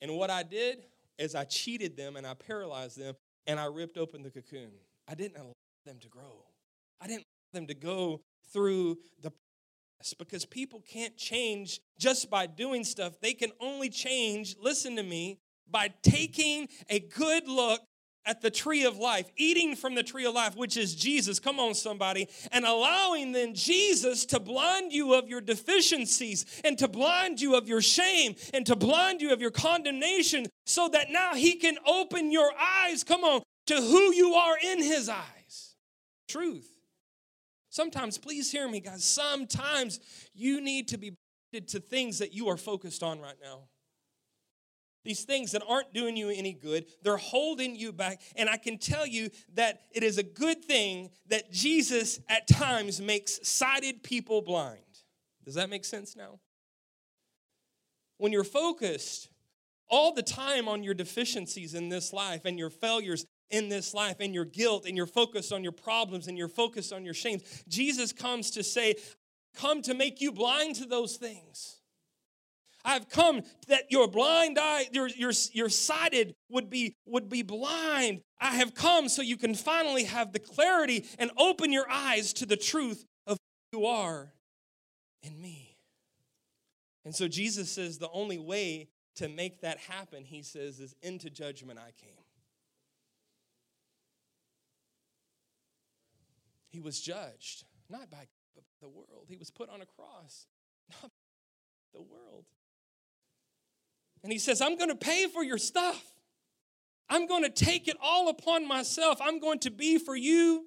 [0.00, 0.86] And what I did
[1.18, 3.14] is I cheated them and I paralyzed them
[3.46, 4.70] and I ripped open the cocoon.
[5.08, 5.52] I didn't allow
[5.84, 6.44] them to grow.
[7.00, 8.20] I didn't allow them to go
[8.52, 13.20] through the process because people can't change just by doing stuff.
[13.20, 15.38] They can only change, listen to me,
[15.70, 17.80] by taking a good look
[18.26, 21.40] at the tree of life, eating from the tree of life, which is Jesus.
[21.40, 22.28] Come on, somebody.
[22.52, 27.68] And allowing then Jesus to blind you of your deficiencies and to blind you of
[27.68, 32.30] your shame and to blind you of your condemnation so that now He can open
[32.30, 35.76] your eyes, come on, to who you are in His eyes.
[36.28, 36.68] Truth.
[37.70, 39.04] Sometimes, please hear me, guys.
[39.04, 40.00] Sometimes
[40.34, 41.14] you need to be
[41.52, 43.69] blinded to things that you are focused on right now.
[45.04, 48.20] These things that aren't doing you any good, they're holding you back.
[48.36, 53.00] And I can tell you that it is a good thing that Jesus at times
[53.00, 54.80] makes sighted people blind.
[55.44, 56.38] Does that make sense now?
[58.18, 59.30] When you're focused
[59.88, 64.16] all the time on your deficiencies in this life and your failures in this life
[64.20, 67.64] and your guilt and your focus on your problems and your focus on your shames,
[67.66, 68.96] Jesus comes to say,
[69.54, 71.79] Come to make you blind to those things.
[72.84, 78.22] I've come that your blind eye, your, your, your sighted would be, would be blind.
[78.40, 82.46] I have come so you can finally have the clarity and open your eyes to
[82.46, 83.36] the truth of
[83.72, 84.32] who you are
[85.22, 85.76] in me.
[87.04, 91.30] And so Jesus says the only way to make that happen, he says, is into
[91.30, 92.14] judgment I came.
[96.70, 98.28] He was judged, not by
[98.80, 99.26] the world.
[99.28, 100.46] He was put on a cross,
[101.02, 101.10] not
[101.92, 102.46] the world.
[104.22, 106.02] And he says, I'm going to pay for your stuff.
[107.08, 109.18] I'm going to take it all upon myself.
[109.20, 110.66] I'm going to be for you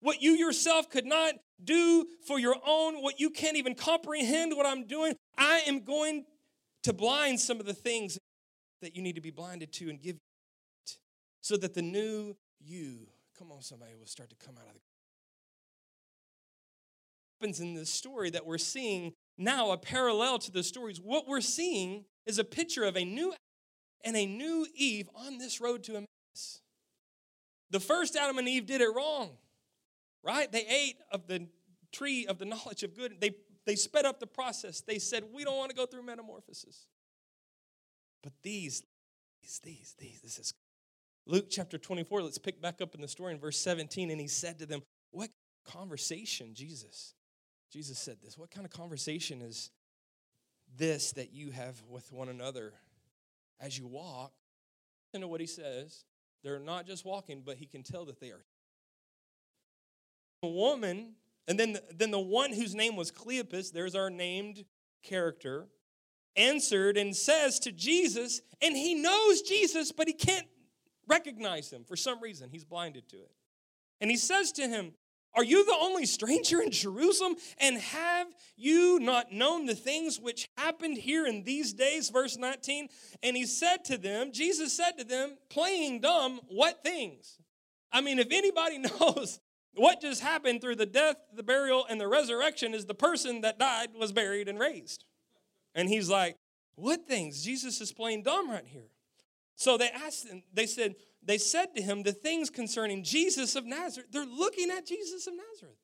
[0.00, 4.66] what you yourself could not do for your own, what you can't even comprehend what
[4.66, 5.14] I'm doing.
[5.38, 6.24] I am going
[6.82, 8.18] to blind some of the things
[8.80, 10.94] that you need to be blinded to and give you
[11.40, 14.80] so that the new you, come on, somebody, will start to come out of the
[17.42, 21.00] happens in this story that we're seeing now, a parallel to the stories.
[21.00, 23.32] What we're seeing is a picture of a new
[24.04, 26.60] and a new Eve on this road to Emmaus.
[27.70, 29.30] The first Adam and Eve did it wrong,
[30.22, 30.50] right?
[30.50, 31.46] They ate of the
[31.92, 33.20] tree of the knowledge of good.
[33.20, 33.32] They,
[33.66, 34.80] they sped up the process.
[34.80, 36.86] They said, We don't want to go through metamorphosis.
[38.22, 38.82] But these,
[39.42, 40.54] these, these, these, this is
[41.26, 42.22] Luke chapter 24.
[42.22, 44.10] Let's pick back up in the story in verse 17.
[44.10, 45.30] And he said to them, What
[45.64, 47.14] conversation, Jesus?
[47.72, 48.36] Jesus said this.
[48.36, 49.70] What kind of conversation is
[50.76, 52.74] this that you have with one another
[53.60, 54.32] as you walk?
[55.08, 56.04] Listen to what he says.
[56.44, 58.44] They're not just walking, but he can tell that they are.
[60.42, 61.14] A woman,
[61.48, 64.64] and then the, then the one whose name was Cleopas, there's our named
[65.02, 65.68] character,
[66.36, 70.46] answered and says to Jesus, and he knows Jesus, but he can't
[71.06, 72.48] recognize him for some reason.
[72.50, 73.30] He's blinded to it.
[74.00, 74.92] And he says to him,
[75.34, 77.36] are you the only stranger in Jerusalem?
[77.58, 82.10] And have you not known the things which happened here in these days?
[82.10, 82.88] Verse 19.
[83.22, 87.38] And he said to them, Jesus said to them, playing dumb, what things?
[87.90, 89.40] I mean, if anybody knows
[89.74, 93.58] what just happened through the death, the burial, and the resurrection, is the person that
[93.58, 95.04] died was buried and raised.
[95.74, 96.36] And he's like,
[96.74, 97.42] what things?
[97.42, 98.90] Jesus is playing dumb right here.
[99.56, 103.64] So they asked him, they said, they said to him the things concerning Jesus of
[103.64, 104.08] Nazareth.
[104.10, 105.78] They're looking at Jesus of Nazareth.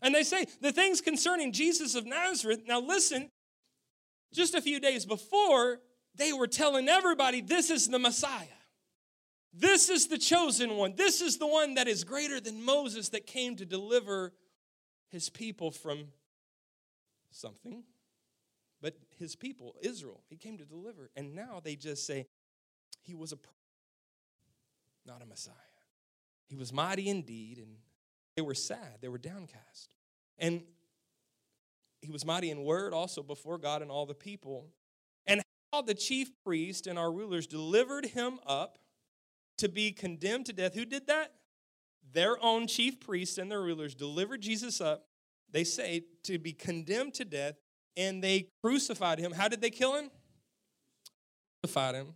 [0.00, 2.62] And they say the things concerning Jesus of Nazareth.
[2.66, 3.30] Now, listen,
[4.32, 5.80] just a few days before,
[6.14, 8.46] they were telling everybody this is the Messiah.
[9.54, 10.94] This is the chosen one.
[10.94, 14.32] This is the one that is greater than Moses that came to deliver
[15.08, 16.08] his people from
[17.30, 17.82] something.
[18.80, 21.10] But his people, Israel, he came to deliver.
[21.16, 22.26] And now they just say,
[23.02, 23.38] he was a
[25.08, 25.54] not a Messiah.
[26.48, 27.76] He was mighty indeed, and
[28.36, 29.94] they were sad, they were downcast.
[30.38, 30.62] And
[32.00, 34.68] he was mighty in word also before God and all the people.
[35.26, 35.42] And
[35.72, 38.78] how the chief priest and our rulers delivered him up
[39.56, 40.74] to be condemned to death.
[40.74, 41.32] Who did that?
[42.12, 45.06] Their own chief priests and their rulers delivered Jesus up,
[45.50, 47.56] they say, to be condemned to death,
[47.96, 49.32] and they crucified him.
[49.32, 50.10] How did they kill him?
[51.62, 52.14] Crucified him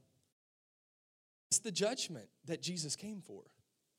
[1.52, 3.42] it's the judgment that Jesus came for.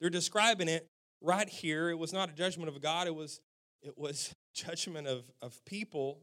[0.01, 0.89] They're describing it
[1.21, 1.91] right here.
[1.91, 3.41] It was not a judgment of God, it was,
[3.83, 6.21] it was judgment of, of people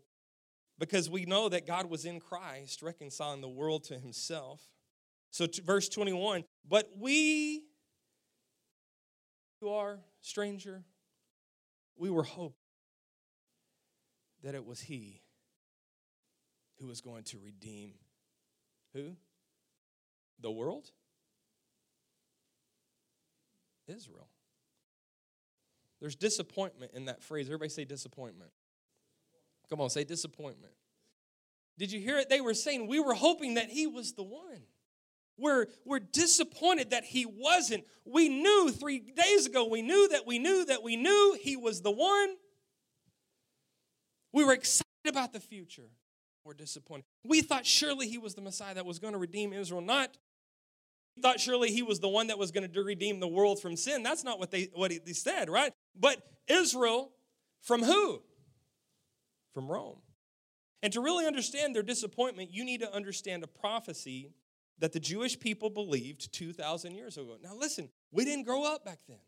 [0.76, 4.60] because we know that God was in Christ reconciling the world to himself.
[5.30, 7.62] So, verse 21 But we
[9.60, 10.82] who are stranger,
[11.96, 12.56] we were hoping
[14.42, 15.22] that it was He
[16.80, 17.92] who was going to redeem
[18.94, 19.12] who?
[20.40, 20.90] The world?
[23.90, 24.28] Israel.
[26.00, 27.46] There's disappointment in that phrase.
[27.46, 28.50] Everybody say disappointment.
[29.68, 30.72] Come on, say disappointment.
[31.78, 32.28] Did you hear it?
[32.28, 34.62] They were saying, We were hoping that he was the one.
[35.38, 37.84] We're, we're disappointed that he wasn't.
[38.04, 41.80] We knew three days ago, we knew that we knew that we knew he was
[41.80, 42.36] the one.
[44.32, 45.88] We were excited about the future.
[46.44, 47.04] We're disappointed.
[47.24, 50.16] We thought surely he was the Messiah that was going to redeem Israel, not
[51.20, 54.02] thought surely he was the one that was going to redeem the world from sin.
[54.02, 55.72] That's not what they what he said, right?
[55.98, 57.12] But Israel
[57.62, 58.22] from who?
[59.54, 59.98] From Rome.
[60.82, 64.32] And to really understand their disappointment, you need to understand a prophecy
[64.78, 67.36] that the Jewish people believed 2,000 years ago.
[67.42, 69.18] Now, listen, we didn't grow up back then.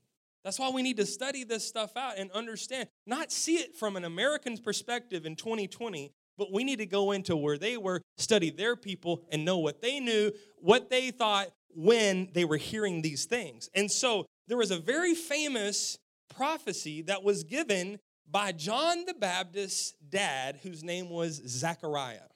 [0.44, 3.96] That's why we need to study this stuff out and understand, not see it from
[3.96, 8.50] an American perspective in 2020, but we need to go into where they were, study
[8.50, 13.24] their people, and know what they knew, what they thought, when they were hearing these
[13.24, 13.68] things.
[13.74, 15.98] And so there was a very famous
[16.34, 17.98] prophecy that was given
[18.30, 22.28] by John the Baptist's dad, whose name was Zechariah.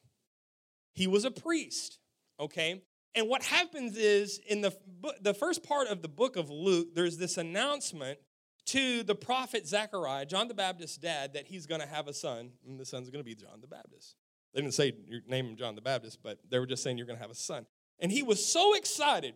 [0.95, 1.99] he was a priest,
[2.41, 2.83] okay?
[3.15, 4.77] And what happens is in the,
[5.23, 8.19] the first part of the book of Luke, there's this announcement
[8.67, 12.51] to the prophet Zechariah, John the Baptist's dad, that he's going to have a son,
[12.67, 14.17] and the son's going to be John the Baptist.
[14.53, 17.19] They didn't say your name John the Baptist, but they were just saying you're going
[17.19, 17.67] to have a son.
[17.99, 19.35] And he was so excited.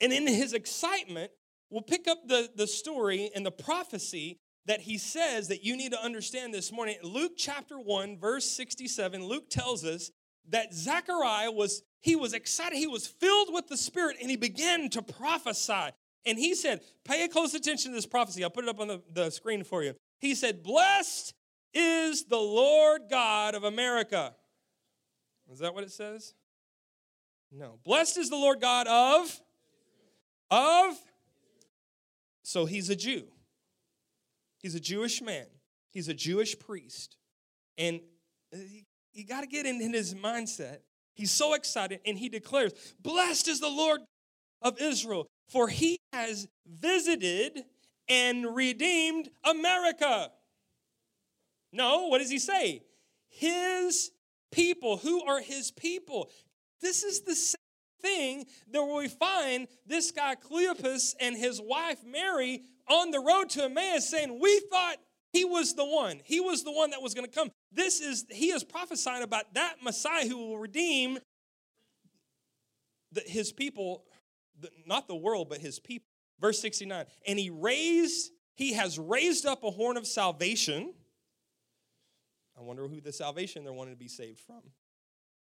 [0.00, 1.32] And in his excitement,
[1.70, 5.92] we'll pick up the, the story and the prophecy that he says that you need
[5.92, 6.96] to understand this morning.
[7.02, 10.10] Luke chapter 1, verse 67, Luke tells us
[10.50, 12.76] that Zechariah was he was excited.
[12.76, 15.90] He was filled with the Spirit and he began to prophesy.
[16.24, 18.44] And he said, Pay close attention to this prophecy.
[18.44, 19.94] I'll put it up on the, the screen for you.
[20.20, 21.34] He said, Blessed
[21.74, 24.34] is the Lord God of America.
[25.50, 26.34] Is that what it says?
[27.50, 27.78] No.
[27.84, 29.40] Blessed is the Lord God of
[30.50, 30.96] of
[32.42, 33.24] so he's a Jew.
[34.60, 35.46] He's a Jewish man.
[35.90, 37.16] He's a Jewish priest.
[37.76, 38.00] And
[38.52, 38.58] uh,
[39.12, 40.78] you got to get in, in his mindset
[41.18, 42.72] He's so excited and he declares,
[43.02, 44.02] Blessed is the Lord
[44.62, 47.64] of Israel, for he has visited
[48.08, 50.30] and redeemed America.
[51.72, 52.82] No, what does he say?
[53.28, 54.12] His
[54.52, 54.98] people.
[54.98, 56.30] Who are his people?
[56.80, 57.56] This is the same
[58.00, 63.64] thing that we find this guy Cleopas and his wife Mary on the road to
[63.64, 64.96] Emmaus saying, We thought
[65.32, 66.20] he was the one.
[66.24, 67.50] He was the one that was going to come.
[67.72, 71.18] This is, he is prophesying about that Messiah who will redeem
[73.12, 74.04] the, his people,
[74.58, 76.06] the, not the world, but his people.
[76.40, 80.94] Verse 69 And he raised, he has raised up a horn of salvation.
[82.58, 84.62] I wonder who the salvation they're wanting to be saved from.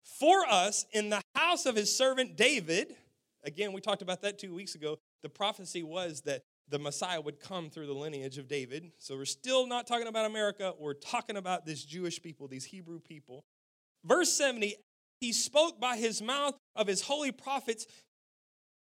[0.04, 2.94] For us in the house of his servant David.
[3.42, 4.98] Again, we talked about that two weeks ago.
[5.22, 8.92] The prophecy was that the Messiah would come through the lineage of David.
[8.98, 10.72] So we're still not talking about America.
[10.78, 13.44] We're talking about this Jewish people, these Hebrew people.
[14.04, 14.76] Verse 70
[15.20, 17.86] He spoke by his mouth of his holy prophets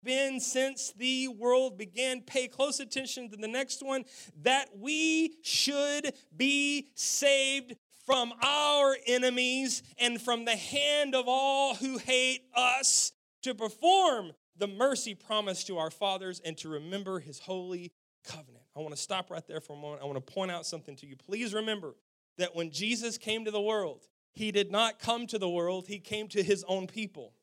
[0.04, 2.22] been since the world began.
[2.22, 4.04] Pay close attention to the next one
[4.42, 7.74] that we should be saved
[8.08, 14.66] from our enemies and from the hand of all who hate us to perform the
[14.66, 17.92] mercy promised to our fathers and to remember his holy
[18.24, 18.64] covenant.
[18.74, 20.00] I want to stop right there for a moment.
[20.00, 21.16] I want to point out something to you.
[21.16, 21.96] Please remember
[22.38, 25.98] that when Jesus came to the world, he did not come to the world, he
[25.98, 27.34] came to his own people.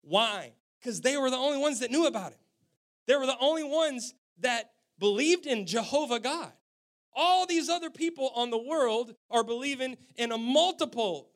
[0.00, 0.52] Why?
[0.80, 2.40] Because they were the only ones that knew about him.
[3.06, 6.52] They were the only ones that believed in Jehovah God.
[7.14, 11.30] All these other people on the world are believing in a multiple,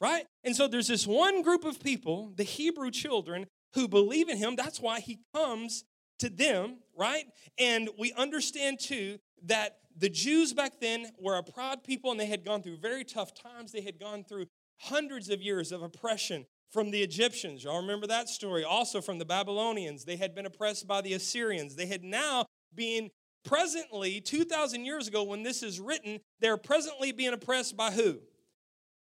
[0.00, 0.26] right?
[0.44, 4.56] And so there's this one group of people, the Hebrew children, who believe in him.
[4.56, 5.84] That's why he comes
[6.18, 7.24] to them, right?
[7.58, 12.26] And we understand too that the Jews back then were a proud people and they
[12.26, 13.72] had gone through very tough times.
[13.72, 14.46] They had gone through
[14.80, 17.64] hundreds of years of oppression from the Egyptians.
[17.64, 18.64] Y'all remember that story?
[18.64, 20.04] Also from the Babylonians.
[20.04, 21.76] They had been oppressed by the Assyrians.
[21.76, 23.10] They had now been
[23.44, 28.18] presently, 2,000 years ago, when this is written, they're presently being oppressed by who?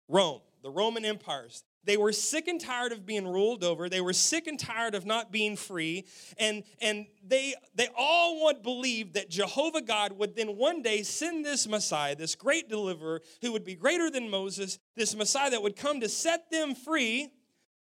[0.07, 1.63] Rome, the Roman empires.
[1.87, 3.87] They were sick and tired of being ruled over.
[3.87, 6.05] They were sick and tired of not being free.
[6.37, 11.45] And, and they, they all would believe that Jehovah God would then one day send
[11.45, 15.77] this Messiah, this great deliverer who would be greater than Moses, this Messiah that would
[15.77, 17.29] come to set them free,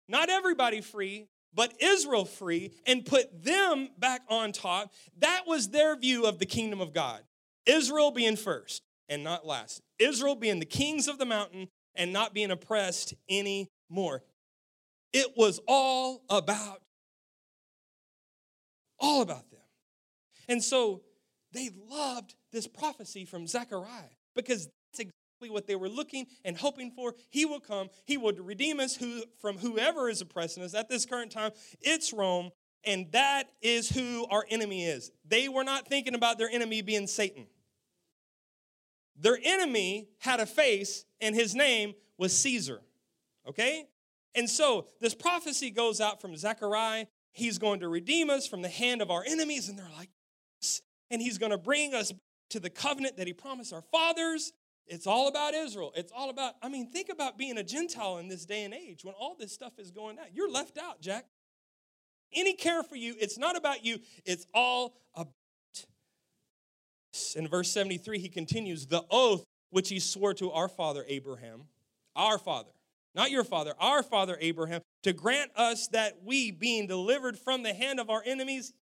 [0.07, 4.93] not everybody free, but Israel free, and put them back on top.
[5.19, 7.21] That was their view of the kingdom of God.
[7.67, 9.81] Israel being first and not last.
[9.99, 14.23] Israel being the kings of the mountain and not being oppressed any more.
[15.13, 16.83] It was all about,
[18.99, 19.61] all about them.
[20.49, 21.03] And so
[21.53, 25.11] they loved this prophecy from Zechariah because that's
[25.45, 27.15] exactly what they were looking and hoping for.
[27.31, 30.75] He will come, He will redeem us who, from whoever is oppressing us.
[30.75, 32.51] At this current time, it's Rome,
[32.85, 35.11] and that is who our enemy is.
[35.27, 37.47] They were not thinking about their enemy being Satan.
[39.17, 42.81] Their enemy had a face, and his name was Caesar.
[43.49, 43.85] Okay?
[44.35, 47.07] And so this prophecy goes out from Zechariah.
[47.33, 49.69] He's going to redeem us from the hand of our enemies.
[49.69, 50.11] And they're like,
[51.11, 52.13] and he's going to bring us
[52.51, 54.53] to the covenant that he promised our fathers.
[54.87, 55.93] It's all about Israel.
[55.97, 59.05] It's all about, I mean, think about being a Gentile in this day and age
[59.05, 60.27] when all this stuff is going on.
[60.33, 61.27] You're left out, Jack.
[62.33, 65.33] Any care for you, it's not about you, it's all about.
[67.37, 71.65] In verse 73, he continues, the oath which he swore to our father Abraham,
[72.17, 72.71] our father
[73.15, 77.73] not your father, our father Abraham, to grant us that we, being delivered from the
[77.73, 78.73] hand of our enemies,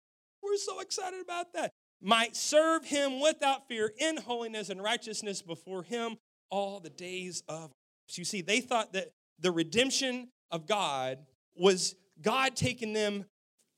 [0.42, 1.72] we're so excited about that,
[2.02, 6.16] might serve him without fear in holiness and righteousness before him
[6.50, 7.70] all the days of.
[8.14, 11.18] You see, they thought that the redemption of God
[11.56, 13.24] was God taking them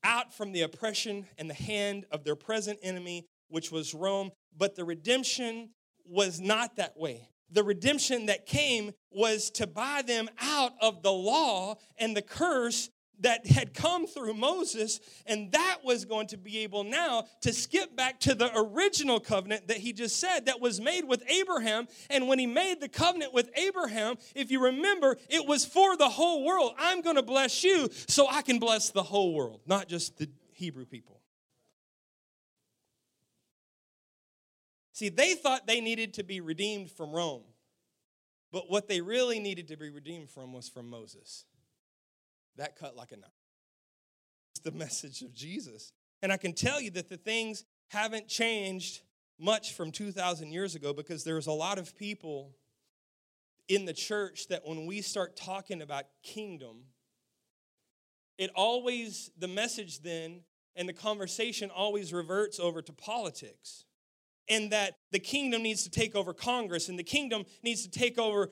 [0.03, 4.31] out from the oppression and the hand of their present enemy, which was Rome.
[4.57, 5.70] But the redemption
[6.05, 7.29] was not that way.
[7.51, 12.91] The redemption that came was to buy them out of the law and the curse
[13.21, 17.97] that had come through Moses, and that was going to be able now to skip
[17.97, 21.87] back to the original covenant that he just said that was made with Abraham.
[22.11, 26.09] And when he made the covenant with Abraham, if you remember, it was for the
[26.09, 26.75] whole world.
[26.79, 30.29] I'm going to bless you so I can bless the whole world, not just the
[30.53, 31.21] Hebrew people.
[34.93, 37.43] See, they thought they needed to be redeemed from Rome,
[38.53, 41.45] but what they really needed to be redeemed from was from Moses.
[42.57, 43.31] That cut like a knife.
[44.55, 45.93] It's the message of Jesus.
[46.23, 49.03] And I can tell you that the things haven't changed
[49.39, 52.55] much from 2,000 years ago because there's a lot of people
[53.69, 56.85] in the church that when we start talking about kingdom,
[58.39, 60.43] it always, the message then
[60.77, 63.85] and the conversation always reverts over to politics.
[64.49, 68.19] And that the kingdom needs to take over Congress and the kingdom needs to take
[68.19, 68.51] over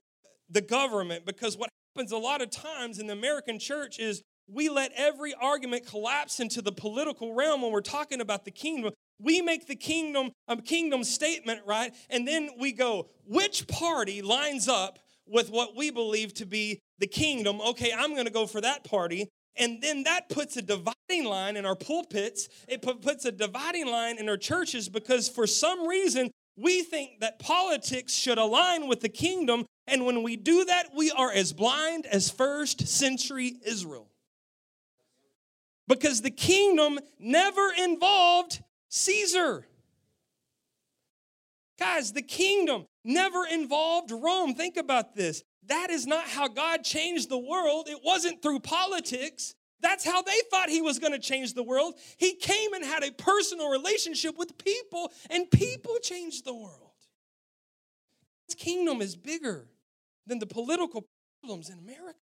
[0.48, 4.70] the government because what happens a lot of times in the American church is we
[4.70, 8.92] let every argument collapse into the political realm when we're talking about the kingdom.
[9.20, 11.92] We make the kingdom a kingdom statement, right?
[12.08, 17.06] And then we go, which party lines up with what we believe to be the
[17.06, 17.60] kingdom?
[17.60, 19.28] Okay, I'm going to go for that party.
[19.56, 22.48] And then that puts a dividing line in our pulpits.
[22.68, 27.38] It puts a dividing line in our churches because for some reason we think that
[27.38, 32.06] politics should align with the kingdom and when we do that, we are as blind
[32.06, 34.08] as first century Israel.
[35.88, 39.66] Because the kingdom never involved Caesar.
[41.78, 44.54] Guys, the kingdom never involved Rome.
[44.54, 45.42] Think about this.
[45.66, 47.88] That is not how God changed the world.
[47.88, 49.54] It wasn't through politics.
[49.82, 51.94] That's how they thought he was going to change the world.
[52.16, 56.92] He came and had a personal relationship with people, and people changed the world.
[58.46, 59.66] His kingdom is bigger
[60.26, 61.04] than the political
[61.40, 62.18] problems in America.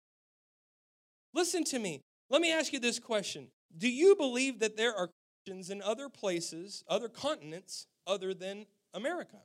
[1.33, 2.03] Listen to me.
[2.29, 5.09] Let me ask you this question Do you believe that there are
[5.45, 9.39] Christians in other places, other continents, other than America?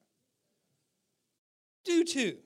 [1.86, 2.38] Do too.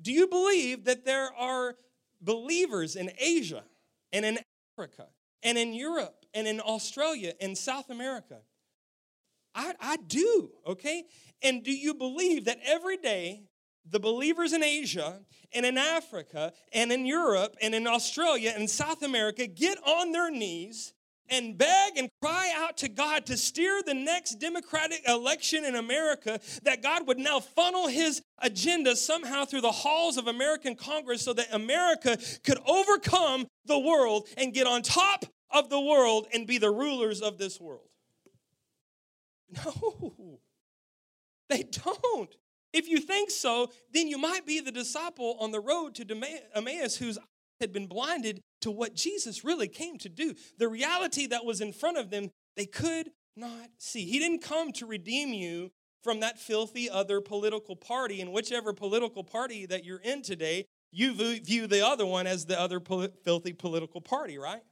[0.00, 1.76] Do you believe that there are
[2.20, 3.64] believers in Asia
[4.12, 4.38] and in
[4.78, 5.06] Africa
[5.42, 8.38] and in Europe and in Australia and South America?
[9.54, 11.04] I, I do, okay?
[11.42, 13.42] And do you believe that every day
[13.88, 15.20] the believers in Asia
[15.52, 20.30] and in Africa and in Europe and in Australia and South America get on their
[20.30, 20.92] knees
[21.30, 26.40] and beg and cry out to God to steer the next Democratic election in America,
[26.62, 31.32] that God would now funnel his agenda somehow through the halls of American Congress so
[31.32, 36.58] that America could overcome the world and get on top of the world and be
[36.58, 37.88] the rulers of this world.
[39.64, 40.38] No,
[41.48, 42.36] they don't.
[42.72, 46.96] If you think so, then you might be the disciple on the road to Emmaus
[46.96, 47.18] whose
[47.60, 50.34] had been blinded to what Jesus really came to do.
[50.58, 54.04] The reality that was in front of them, they could not see.
[54.04, 55.70] He didn't come to redeem you
[56.02, 61.12] from that filthy other political party, and whichever political party that you're in today, you
[61.12, 64.62] view the other one as the other filthy political party, right?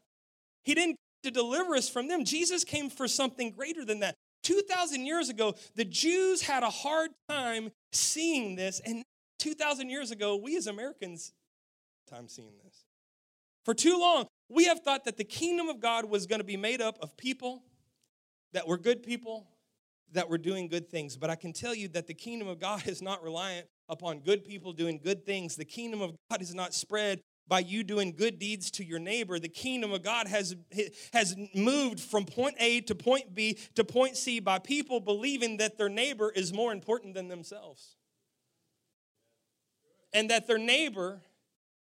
[0.64, 2.24] He didn't to deliver us from them.
[2.24, 4.14] Jesus came for something greater than that.
[4.45, 8.80] 2,000 years ago, the Jews had a hard time seeing this.
[8.87, 9.03] And
[9.41, 11.32] 2,000 years ago, we as Americans,
[12.09, 12.86] time seeing this.
[13.66, 16.56] For too long, we have thought that the kingdom of God was going to be
[16.56, 17.64] made up of people
[18.52, 19.48] that were good people,
[20.12, 21.16] that were doing good things.
[21.16, 24.44] But I can tell you that the kingdom of God is not reliant upon good
[24.44, 25.56] people doing good things.
[25.56, 29.40] The kingdom of God is not spread by you doing good deeds to your neighbor.
[29.40, 30.54] The kingdom of God has,
[31.12, 35.76] has moved from point A to point B to point C by people believing that
[35.76, 37.96] their neighbor is more important than themselves.
[40.12, 41.22] And that their neighbor,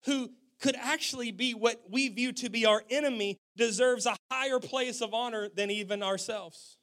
[0.03, 0.31] who
[0.61, 5.13] could actually be what we view to be our enemy, deserves a higher place of
[5.13, 6.77] honor than even ourselves.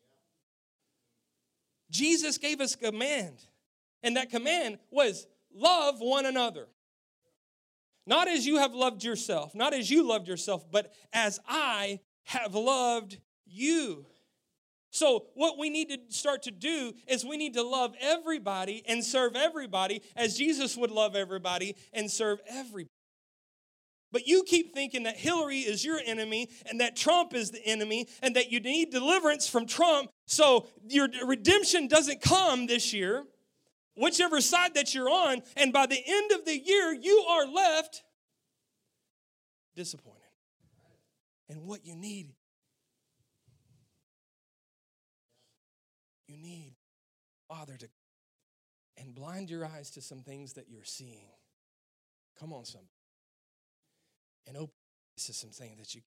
[1.90, 3.38] Jesus gave us a command,
[4.02, 6.66] and that command was love one another.
[8.06, 12.54] Not as you have loved yourself, not as you loved yourself, but as I have
[12.54, 14.06] loved you.
[14.90, 19.04] So, what we need to start to do is we need to love everybody and
[19.04, 22.88] serve everybody as Jesus would love everybody and serve everybody.
[24.10, 28.08] But you keep thinking that Hillary is your enemy and that Trump is the enemy
[28.22, 30.10] and that you need deliverance from Trump.
[30.26, 33.24] So, your redemption doesn't come this year
[33.98, 38.02] whichever side that you're on, and by the end of the year, you are left
[39.74, 40.16] disappointed.
[41.48, 42.34] And what you need,
[46.26, 46.74] you need
[47.48, 47.88] Father to
[48.98, 51.28] and blind your eyes to some things that you're seeing.
[52.38, 52.97] Come on, somebody.
[54.48, 54.72] And open
[55.18, 56.00] to some things that you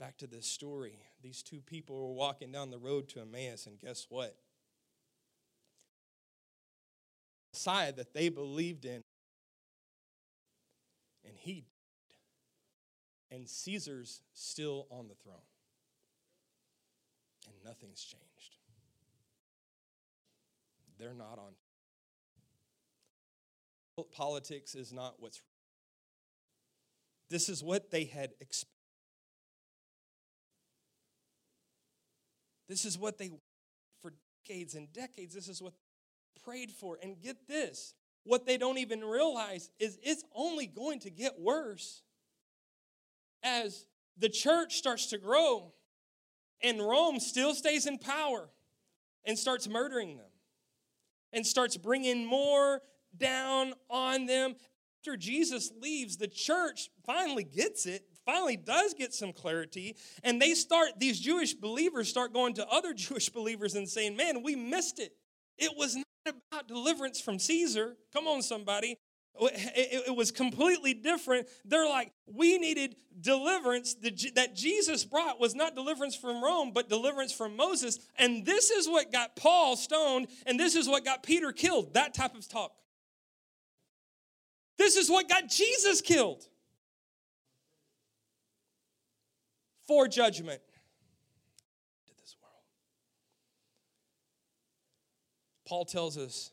[0.00, 0.98] back to this story.
[1.22, 4.34] These two people were walking down the road to Emmaus, and guess what?
[7.52, 9.02] Messiah that they believed in,
[11.26, 11.66] and he
[13.30, 15.36] and Caesar's still on the throne.
[17.46, 18.56] And nothing's changed.
[20.98, 21.54] They're not on.
[24.12, 25.40] Politics is not what's.
[27.30, 28.72] This is what they had expected.
[32.68, 33.30] This is what they,
[34.02, 34.12] for
[34.46, 35.72] decades and decades, this is what
[36.44, 36.98] prayed for.
[37.02, 42.02] And get this what they don't even realize is it's only going to get worse
[43.42, 43.86] as
[44.18, 45.72] the church starts to grow
[46.62, 48.50] and Rome still stays in power
[49.24, 50.30] and starts murdering them
[51.32, 52.82] and starts bringing more
[53.16, 54.54] down on them.
[55.00, 60.54] After Jesus leaves, the church finally gets it, finally does get some clarity, and they
[60.54, 64.98] start, these Jewish believers start going to other Jewish believers and saying, Man, we missed
[64.98, 65.12] it.
[65.56, 67.96] It was not about deliverance from Caesar.
[68.12, 68.98] Come on, somebody.
[69.40, 71.46] It, was completely different.
[71.64, 73.94] They're like, we needed deliverance
[74.34, 78.00] that Jesus brought was not deliverance from Rome, but deliverance from Moses.
[78.18, 81.94] And this is what got Paul stoned, and this is what got Peter killed.
[81.94, 82.72] That type of talk.
[84.78, 86.46] This is what got Jesus killed.
[89.86, 90.60] For judgment.
[92.06, 92.62] To this world.
[95.66, 96.52] Paul tells us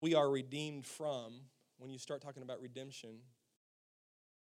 [0.00, 1.32] we are redeemed from
[1.78, 3.18] when you start talking about redemption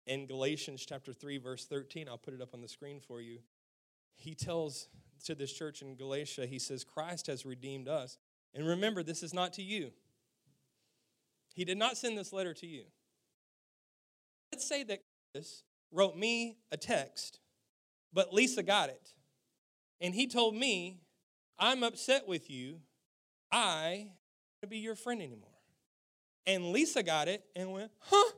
[0.05, 3.39] in Galatians chapter 3 verse 13 I'll put it up on the screen for you.
[4.15, 4.87] He tells
[5.25, 8.17] to this church in Galatia he says Christ has redeemed us.
[8.53, 9.91] And remember this is not to you
[11.57, 12.83] he did not send this letter to you
[14.53, 15.01] let's say that
[15.33, 17.39] Chris wrote me a text
[18.13, 19.13] but Lisa got it
[19.99, 21.01] and he told me
[21.59, 22.79] I'm upset with you
[23.51, 25.49] I want to be your friend anymore.
[26.45, 28.31] And Lisa got it and went, huh?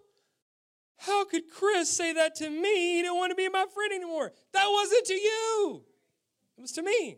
[0.98, 2.96] How could Chris say that to me?
[2.96, 4.32] He didn't want to be my friend anymore.
[4.54, 5.84] That wasn't to you.
[6.58, 7.18] It was to me.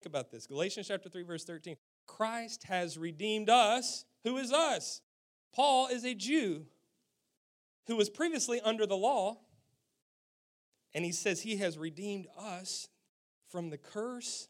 [0.00, 0.46] Think about this.
[0.46, 1.76] Galatians chapter 3, verse 13.
[2.06, 4.04] Christ has redeemed us.
[4.24, 5.00] Who is us?
[5.54, 6.66] Paul is a Jew
[7.86, 9.38] who was previously under the law.
[10.94, 12.88] And he says he has redeemed us
[13.50, 14.48] from the curse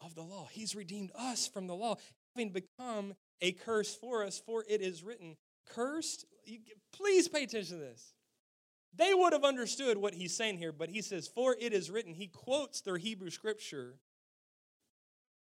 [0.00, 0.48] of the law.
[0.50, 1.96] He's redeemed us from the law
[2.34, 5.36] having become a curse for us, for it is written,
[5.66, 6.24] cursed.
[6.44, 6.58] You,
[6.92, 8.14] please pay attention to this.
[8.94, 12.14] They would have understood what he's saying here, but he says, For it is written.
[12.14, 13.96] He quotes their Hebrew scripture.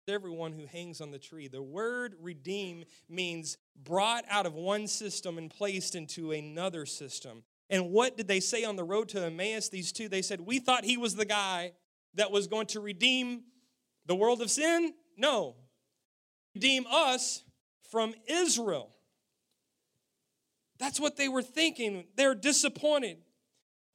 [0.07, 1.47] Everyone who hangs on the tree.
[1.47, 7.43] The word redeem means brought out of one system and placed into another system.
[7.69, 9.69] And what did they say on the road to Emmaus?
[9.69, 11.73] These two, they said, We thought he was the guy
[12.15, 13.43] that was going to redeem
[14.05, 14.93] the world of sin.
[15.17, 15.55] No,
[16.55, 17.43] redeem us
[17.89, 18.89] from Israel.
[20.79, 22.05] That's what they were thinking.
[22.17, 23.17] They're disappointed.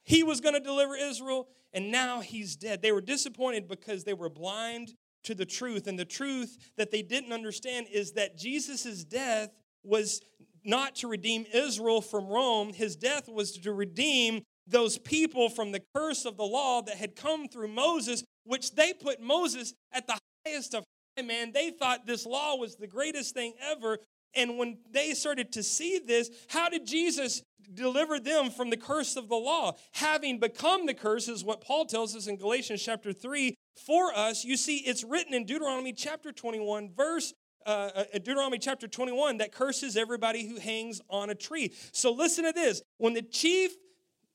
[0.04, 2.80] He was going to deliver Israel, and now he's dead.
[2.80, 4.94] They were disappointed because they were blind
[5.26, 5.86] to the truth.
[5.86, 9.50] And the truth that they didn't understand is that Jesus' death
[9.84, 10.20] was
[10.64, 15.82] not to redeem Israel from Rome, his death was to redeem those people from the
[15.94, 20.18] curse of the law that had come through Moses, which they put Moses at the
[20.44, 20.84] highest of
[21.16, 23.98] high, man, they thought this law was the greatest thing ever.
[24.34, 29.16] And when they started to see this, how did Jesus deliver them from the curse
[29.16, 29.76] of the law?
[29.92, 34.44] Having become the curse is what Paul tells us in Galatians chapter 3 for us.
[34.44, 37.34] You see, it's written in Deuteronomy chapter 21, verse
[37.66, 41.72] uh, uh, Deuteronomy chapter 21 that curses everybody who hangs on a tree.
[41.92, 42.80] So listen to this.
[42.98, 43.72] When the chief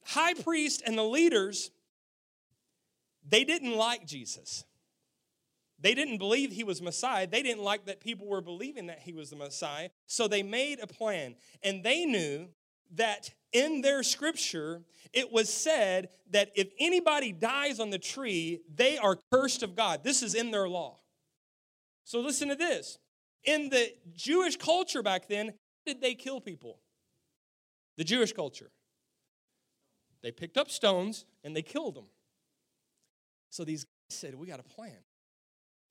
[0.04, 1.72] high priest and the leaders,
[3.28, 4.66] they didn't like Jesus.
[5.80, 7.26] They didn't believe he was Messiah.
[7.26, 9.90] They didn't like that people were believing that he was the Messiah.
[10.06, 11.36] So they made a plan.
[11.64, 12.50] And they knew
[12.96, 14.82] that in their scripture,
[15.14, 20.04] it was said that if anybody dies on the tree, they are cursed of God.
[20.04, 21.00] This is in their law.
[22.04, 22.98] So listen to this.
[23.44, 25.54] In the Jewish culture back then,
[25.86, 26.80] did they kill people?
[27.98, 28.72] The Jewish culture.
[30.22, 32.06] They picked up stones and they killed them.
[33.50, 34.98] So these guys said, We got a plan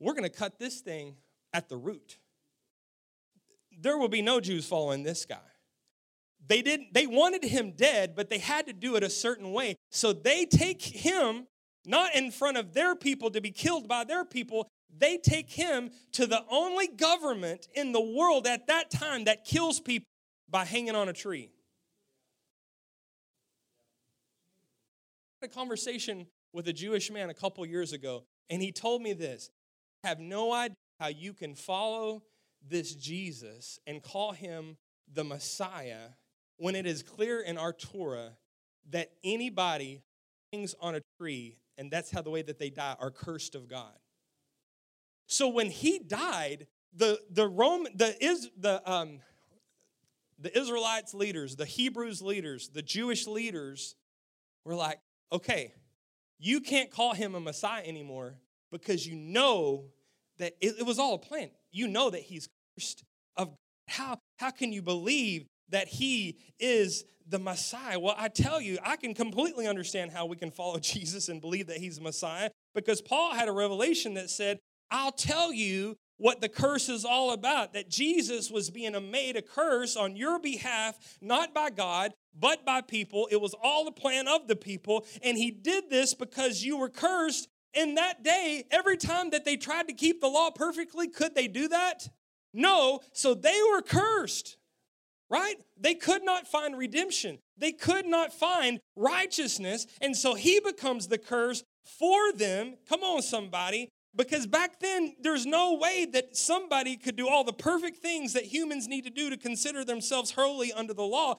[0.01, 1.15] we're going to cut this thing
[1.53, 2.19] at the root.
[3.79, 5.37] There will be no Jews following this guy.
[6.47, 9.77] They didn't they wanted him dead, but they had to do it a certain way.
[9.91, 11.47] So they take him
[11.87, 14.69] not in front of their people to be killed by their people.
[14.97, 19.81] They take him to the only government in the world at that time that kills
[19.81, 20.07] people
[20.49, 21.51] by hanging on a tree.
[25.41, 29.01] I had a conversation with a Jewish man a couple years ago, and he told
[29.03, 29.51] me this
[30.05, 32.23] I have no idea how you can follow
[32.69, 34.77] this Jesus and call him
[35.13, 36.11] the Messiah
[36.61, 38.33] when it is clear in our Torah
[38.91, 40.03] that anybody
[40.53, 43.67] hangs on a tree and that's how the way that they die are cursed of
[43.67, 43.95] God.
[45.27, 49.21] So when he died, the the Rome the is the um
[50.39, 53.95] the Israelites leaders, the Hebrews leaders, the Jewish leaders
[54.67, 54.99] were like,
[55.33, 55.73] okay,
[56.39, 58.35] you can't call him a Messiah anymore
[58.71, 59.85] because you know
[60.39, 61.51] that it, it was all a plan.
[61.73, 63.05] You know that he's cursed
[63.39, 63.57] of God.
[63.89, 67.99] how how can you believe that he is the Messiah?
[67.99, 71.67] Well, I tell you, I can completely understand how we can follow Jesus and believe
[71.69, 74.59] that he's the Messiah because Paul had a revelation that said,
[74.91, 79.43] I'll tell you what the curse is all about that Jesus was being made a
[79.43, 83.27] curse on your behalf, not by God, but by people.
[83.31, 85.07] It was all the plan of the people.
[85.23, 87.49] And he did this because you were cursed.
[87.73, 91.47] In that day, every time that they tried to keep the law perfectly, could they
[91.47, 92.09] do that?
[92.53, 93.01] No.
[93.13, 94.57] So they were cursed,
[95.31, 95.55] right?
[95.79, 99.87] They could not find redemption, they could not find righteousness.
[100.01, 102.75] And so he becomes the curse for them.
[102.89, 103.89] Come on, somebody.
[104.15, 108.45] Because back then, there's no way that somebody could do all the perfect things that
[108.45, 111.37] humans need to do to consider themselves holy under the law.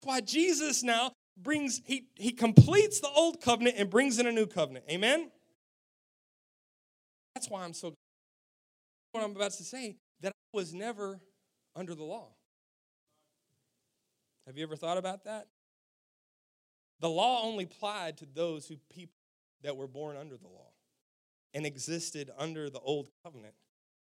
[0.00, 4.32] That's why Jesus now brings, he, he completes the old covenant and brings in a
[4.32, 4.86] new covenant.
[4.90, 5.30] Amen?
[7.34, 7.92] That's why I'm so,
[9.12, 11.20] what I'm about to say, that I was never
[11.76, 12.28] under the law.
[14.46, 15.46] Have you ever thought about that?
[17.00, 19.14] The law only applied to those who people
[19.62, 20.72] that were born under the law
[21.54, 23.54] and existed under the old covenant.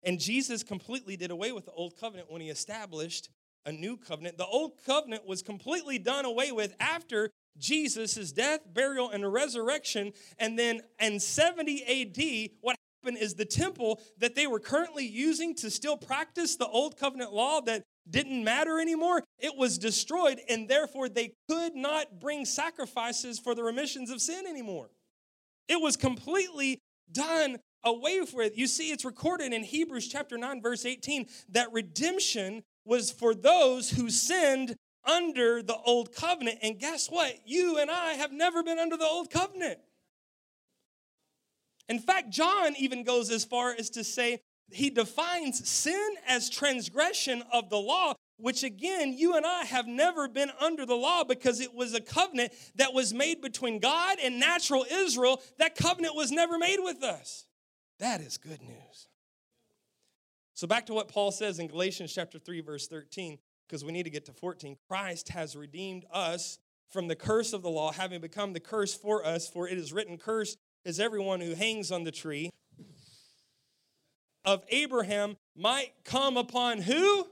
[0.03, 3.29] And Jesus completely did away with the old covenant when he established
[3.67, 4.39] a new covenant.
[4.39, 10.13] The old covenant was completely done away with after Jesus' death, burial, and resurrection.
[10.39, 15.55] And then in 70 AD, what happened is the temple that they were currently using
[15.57, 20.69] to still practice the old covenant law that didn't matter anymore, it was destroyed, and
[20.69, 24.91] therefore they could not bring sacrifices for the remissions of sin anymore.
[25.69, 26.81] It was completely
[27.13, 28.59] done away with.
[28.59, 33.91] You see, it's recorded in Hebrews chapter 9, verse 18, that redemption was for those
[33.91, 36.59] who sinned under the old covenant.
[36.63, 37.35] And guess what?
[37.47, 39.79] You and I have never been under the old covenant.
[41.89, 44.41] In fact, John even goes as far as to say
[44.73, 50.29] he defines sin as transgression of the law, which again, you and I have never
[50.29, 54.41] been under the law because it was a covenant that was made between God and
[54.41, 55.41] natural Israel.
[55.59, 57.47] That covenant was never made with us.
[57.99, 59.09] That is good news.
[60.55, 64.03] So, back to what Paul says in Galatians chapter 3, verse 13, because we need
[64.03, 64.77] to get to 14.
[64.89, 66.59] Christ has redeemed us
[66.91, 69.93] from the curse of the law, having become the curse for us, for it is
[69.93, 72.51] written, Cursed is everyone who hangs on the tree.
[74.45, 77.27] Of Abraham might come upon who?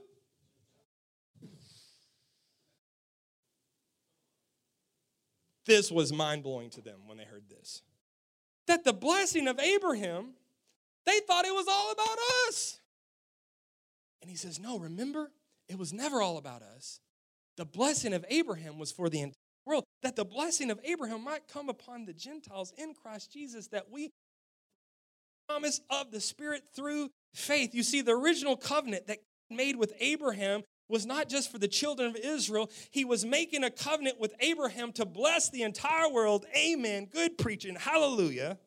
[5.65, 7.83] This was mind blowing to them when they heard this.
[8.67, 10.33] That the blessing of Abraham,
[11.05, 12.79] they thought it was all about us.
[14.21, 15.31] And he says, No, remember,
[15.67, 16.99] it was never all about us.
[17.57, 19.35] The blessing of Abraham was for the entire
[19.65, 23.91] world, that the blessing of Abraham might come upon the Gentiles in Christ Jesus, that
[23.91, 24.09] we
[25.49, 27.73] promise of the Spirit through faith.
[27.73, 29.17] You see, the original covenant that
[29.49, 32.69] made with Abraham was not just for the children of Israel.
[32.91, 36.45] He was making a covenant with Abraham to bless the entire world.
[36.55, 37.07] Amen.
[37.11, 37.75] Good preaching.
[37.75, 38.59] Hallelujah.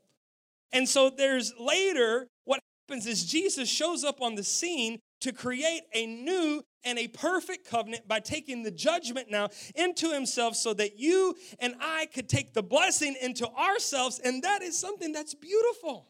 [0.73, 5.83] And so there's later, what happens is Jesus shows up on the scene to create
[5.95, 10.99] a new and a perfect covenant by taking the judgment now into himself so that
[10.99, 14.19] you and I could take the blessing into ourselves.
[14.19, 16.09] And that is something that's beautiful.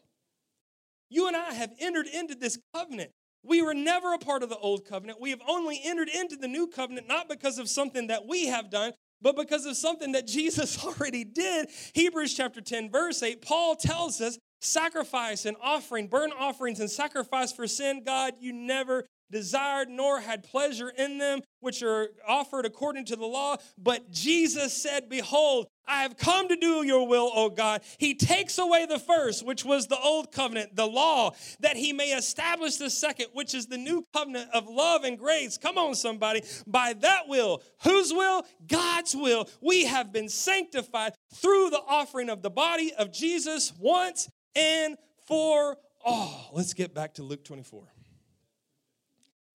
[1.13, 3.11] You and I have entered into this covenant.
[3.43, 5.21] We were never a part of the old covenant.
[5.21, 8.71] We have only entered into the new covenant not because of something that we have
[8.71, 11.69] done, but because of something that Jesus already did.
[11.93, 17.51] Hebrews chapter 10, verse 8, Paul tells us sacrifice and offering, burnt offerings and sacrifice
[17.51, 23.05] for sin, God, you never desired nor had pleasure in them, which are offered according
[23.05, 23.57] to the law.
[23.77, 27.81] But Jesus said, Behold, I have come to do your will, O God.
[27.97, 32.11] He takes away the first, which was the old covenant, the law, that he may
[32.11, 35.57] establish the second, which is the new covenant of love and grace.
[35.57, 36.43] Come on, somebody.
[36.65, 38.43] By that will, whose will?
[38.67, 39.49] God's will.
[39.61, 44.97] We have been sanctified through the offering of the body of Jesus once and
[45.27, 46.49] for all.
[46.53, 47.92] Let's get back to Luke 24.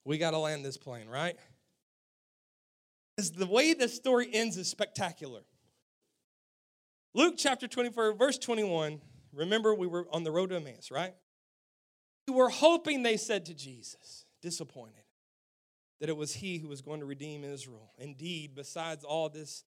[0.08, 1.36] We got to land this plane, right?
[3.14, 5.42] Because the way the story ends is spectacular.
[7.12, 9.02] Luke chapter 24, verse 21.
[9.34, 11.12] Remember, we were on the road to Emmaus, right?
[12.26, 15.04] We were hoping, they said to Jesus, disappointed,
[16.00, 17.92] that it was he who was going to redeem Israel.
[17.98, 19.64] Indeed, besides all this,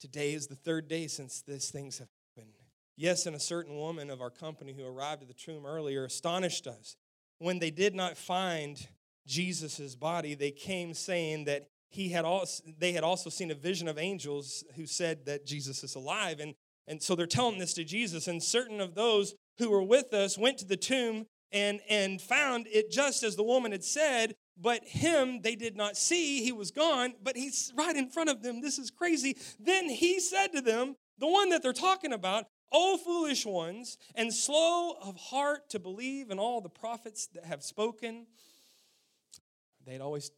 [0.00, 2.54] today is the third day since these things have happened.
[2.96, 6.66] Yes, and a certain woman of our company who arrived at the tomb earlier astonished
[6.66, 6.96] us.
[7.38, 8.80] When they did not find
[9.26, 13.88] Jesus' body, they came saying that he had also, they had also seen a vision
[13.88, 16.40] of angels who said that Jesus is alive.
[16.40, 16.54] And
[16.86, 20.36] and so they're telling this to Jesus, and certain of those who were with us
[20.36, 24.84] went to the tomb and, and found it just as the woman had said, but
[24.84, 26.42] him they did not see.
[26.42, 28.60] He was gone, but he's right in front of them.
[28.60, 29.36] This is crazy.
[29.58, 34.34] Then he said to them, the one that they're talking about, O foolish ones, and
[34.34, 38.26] slow of heart to believe in all the prophets that have spoken.
[39.86, 40.30] They'd always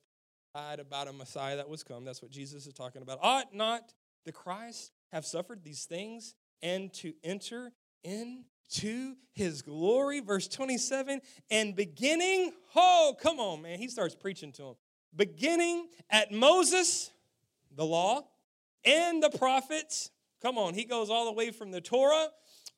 [0.55, 2.05] lied about a Messiah that was come.
[2.05, 3.18] That's what Jesus is talking about.
[3.22, 3.92] Ought not
[4.24, 7.72] the Christ have suffered these things and to enter
[8.03, 10.20] into his glory.
[10.20, 11.20] Verse 27
[11.51, 13.78] and beginning, oh, come on, man.
[13.78, 14.74] He starts preaching to him.
[15.14, 17.11] Beginning at Moses,
[17.74, 18.26] the law,
[18.84, 20.11] and the prophets.
[20.42, 22.28] Come on, he goes all the way from the Torah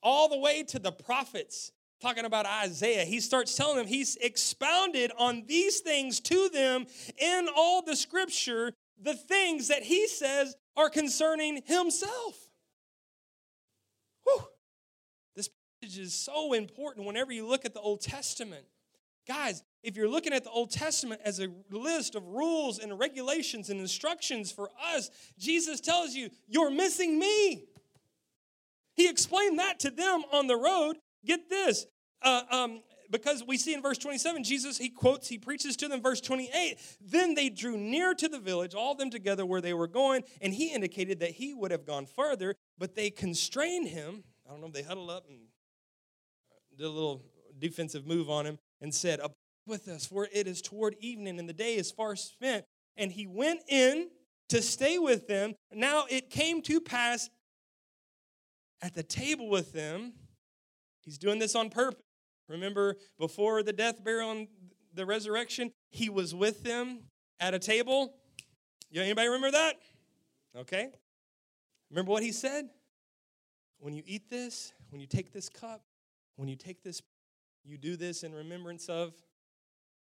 [0.03, 5.11] all the way to the prophets talking about Isaiah, he starts telling them he's expounded
[5.19, 6.87] on these things to them
[7.19, 12.49] in all the scripture, the things that he says are concerning himself.
[14.25, 14.45] Whew.
[15.35, 15.51] This
[15.83, 18.65] passage is so important whenever you look at the Old Testament.
[19.27, 23.69] Guys, if you're looking at the Old Testament as a list of rules and regulations
[23.69, 27.65] and instructions for us, Jesus tells you, You're missing me.
[28.95, 30.97] He explained that to them on the road.
[31.25, 31.87] Get this.
[32.23, 36.03] Uh, um, because we see in verse 27, Jesus, he quotes, he preaches to them,
[36.03, 36.79] verse 28.
[37.01, 40.25] Then they drew near to the village, all of them together where they were going,
[40.41, 44.25] and he indicated that he would have gone further, but they constrained him.
[44.47, 45.39] I don't know if they huddled up and
[46.77, 47.25] did a little
[47.59, 49.33] defensive move on him and said, Up
[49.66, 52.64] with us, for it is toward evening, and the day is far spent.
[52.97, 54.09] And he went in
[54.49, 55.55] to stay with them.
[55.73, 57.29] Now it came to pass
[58.83, 60.14] at the table with them.
[61.09, 62.03] He's doing this on purpose
[62.49, 64.49] Remember, before the death, burial, and
[64.95, 67.01] the resurrection, he was with them
[67.41, 68.15] at a table.
[68.95, 69.75] Anybody remember that?
[70.57, 70.89] Okay.
[71.91, 72.71] Remember what he said?
[73.79, 75.83] When you eat this, when you take this cup,
[76.37, 77.03] when you take this,
[77.65, 79.13] you do this in remembrance of.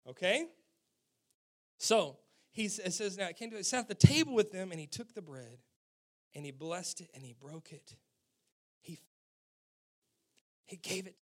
[0.08, 0.46] Okay?
[1.78, 2.18] So
[2.52, 5.14] he says, now I came to sat at the table with them, and he took
[5.14, 5.58] the bread
[6.34, 7.96] and he blessed it and he broke it.
[10.66, 11.16] He, gave it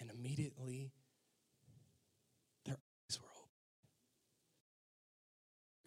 [0.00, 0.92] and immediately
[2.64, 3.50] their eyes were open.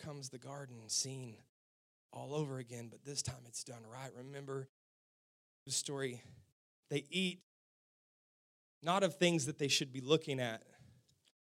[0.05, 1.37] Comes the garden scene
[2.13, 4.11] all over again, but this time it's done right.
[4.15, 4.67] Remember
[5.65, 6.21] the story.
[6.89, 7.41] They eat
[8.81, 10.63] not of things that they should be looking at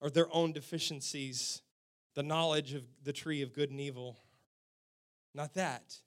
[0.02, 1.62] or their own deficiencies,
[2.16, 4.18] the knowledge of the tree of good and evil.
[5.36, 6.00] Not that.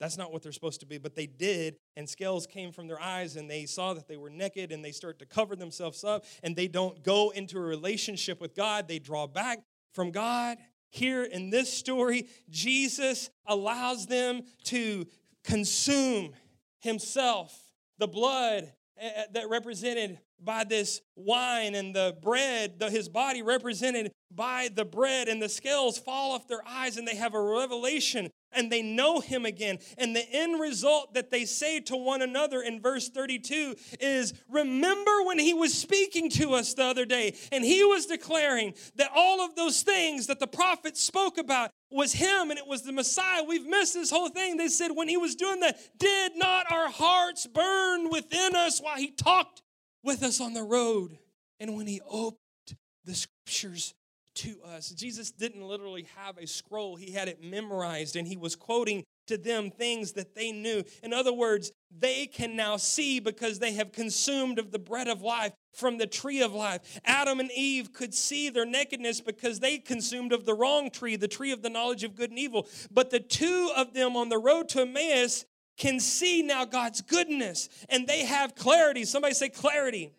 [0.00, 3.00] That's not what they're supposed to be, but they did, and scales came from their
[3.00, 6.24] eyes, and they saw that they were naked, and they start to cover themselves up,
[6.42, 8.86] and they don't go into a relationship with God.
[8.86, 9.60] They draw back
[9.92, 10.58] from God.
[10.90, 15.06] Here in this story, Jesus allows them to
[15.42, 16.32] consume
[16.80, 17.58] Himself,
[17.98, 23.42] the blood eh, eh, that represented by this wine and the bread, the, his body
[23.42, 27.42] represented by the bread, and the scales fall off their eyes, and they have a
[27.42, 29.78] revelation and they know him again.
[29.96, 35.22] And the end result that they say to one another in verse 32 is Remember
[35.24, 39.40] when he was speaking to us the other day, and he was declaring that all
[39.40, 43.42] of those things that the prophets spoke about was him and it was the Messiah.
[43.42, 44.56] We've missed this whole thing.
[44.56, 48.96] They said when he was doing that, did not our hearts burn within us while
[48.96, 49.62] he talked
[50.02, 51.18] with us on the road?
[51.60, 52.38] And when he opened
[53.04, 53.94] the scriptures
[54.38, 54.90] to us.
[54.90, 59.36] Jesus didn't literally have a scroll, he had it memorized, and he was quoting to
[59.36, 60.82] them things that they knew.
[61.02, 65.22] In other words, they can now see because they have consumed of the bread of
[65.22, 67.00] life from the tree of life.
[67.04, 71.28] Adam and Eve could see their nakedness because they consumed of the wrong tree, the
[71.28, 72.66] tree of the knowledge of good and evil.
[72.90, 75.44] But the two of them on the road to Emmaus
[75.76, 79.04] can see now God's goodness and they have clarity.
[79.04, 80.12] Somebody say clarity.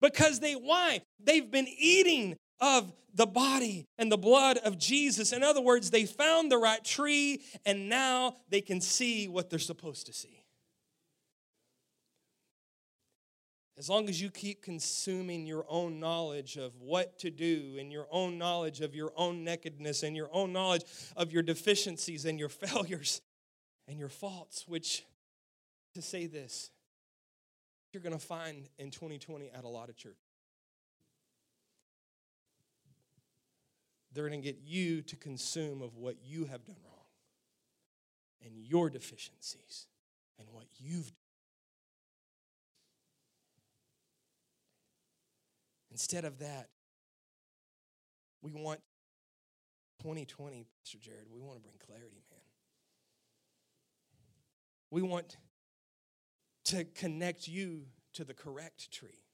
[0.00, 1.02] Because they, why?
[1.22, 5.32] They've been eating of the body and the blood of Jesus.
[5.32, 9.58] In other words, they found the right tree and now they can see what they're
[9.58, 10.44] supposed to see.
[13.78, 18.06] As long as you keep consuming your own knowledge of what to do and your
[18.10, 20.84] own knowledge of your own nakedness and your own knowledge
[21.16, 23.22] of your deficiencies and your failures
[23.88, 25.06] and your faults, which
[25.94, 26.70] to say this,
[27.92, 30.29] you're going to find in 2020 at a lot of church.
[34.12, 37.06] They're going to get you to consume of what you have done wrong
[38.44, 39.86] and your deficiencies
[40.38, 41.14] and what you've done.
[45.90, 46.68] Instead of that,
[48.42, 48.80] we want
[50.02, 52.40] 2020, Pastor Jared, we want to bring clarity, man.
[54.90, 55.36] We want
[56.66, 59.24] to connect you to the correct tree.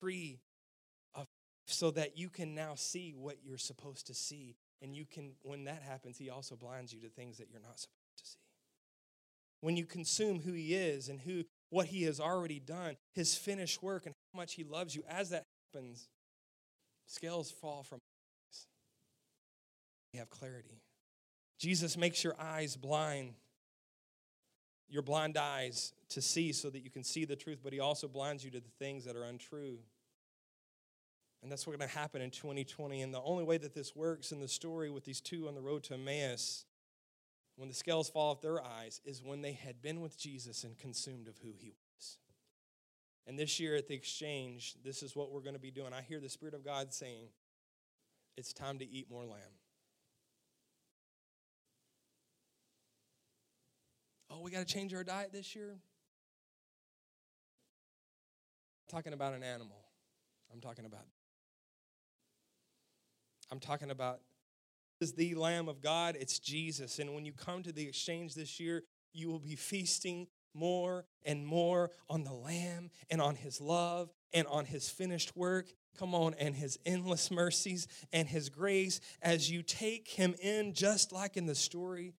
[0.00, 0.38] Tree
[1.66, 4.56] so that you can now see what you're supposed to see.
[4.82, 7.78] And you can, when that happens, he also blinds you to things that you're not
[7.78, 8.38] supposed to see.
[9.60, 13.82] When you consume who he is and who what he has already done, his finished
[13.82, 16.08] work, and how much he loves you, as that happens,
[17.06, 18.66] scales fall from eyes.
[20.12, 20.82] You have clarity.
[21.58, 23.34] Jesus makes your eyes blind
[24.88, 28.06] your blind eyes to see so that you can see the truth, but He also
[28.06, 29.78] blinds you to the things that are untrue.
[31.44, 33.02] And that's what's going to happen in 2020.
[33.02, 35.60] And the only way that this works in the story with these two on the
[35.60, 36.64] road to Emmaus,
[37.56, 40.78] when the scales fall off their eyes, is when they had been with Jesus and
[40.78, 42.16] consumed of who He was.
[43.26, 45.92] And this year at the exchange, this is what we're going to be doing.
[45.92, 47.26] I hear the Spirit of God saying,
[48.38, 49.40] It's time to eat more lamb.
[54.30, 55.72] oh, we got to change our diet this year.
[58.80, 59.84] I'm talking about an animal.
[60.50, 61.04] I'm talking about.
[63.54, 64.18] I'm talking about
[65.00, 66.16] is the Lamb of God.
[66.18, 66.98] It's Jesus.
[66.98, 68.82] And when you come to the exchange this year,
[69.12, 74.48] you will be feasting more and more on the Lamb and on His love and
[74.48, 75.68] on His finished work.
[75.96, 81.12] Come on, and His endless mercies and His grace as you take Him in, just
[81.12, 82.14] like in the story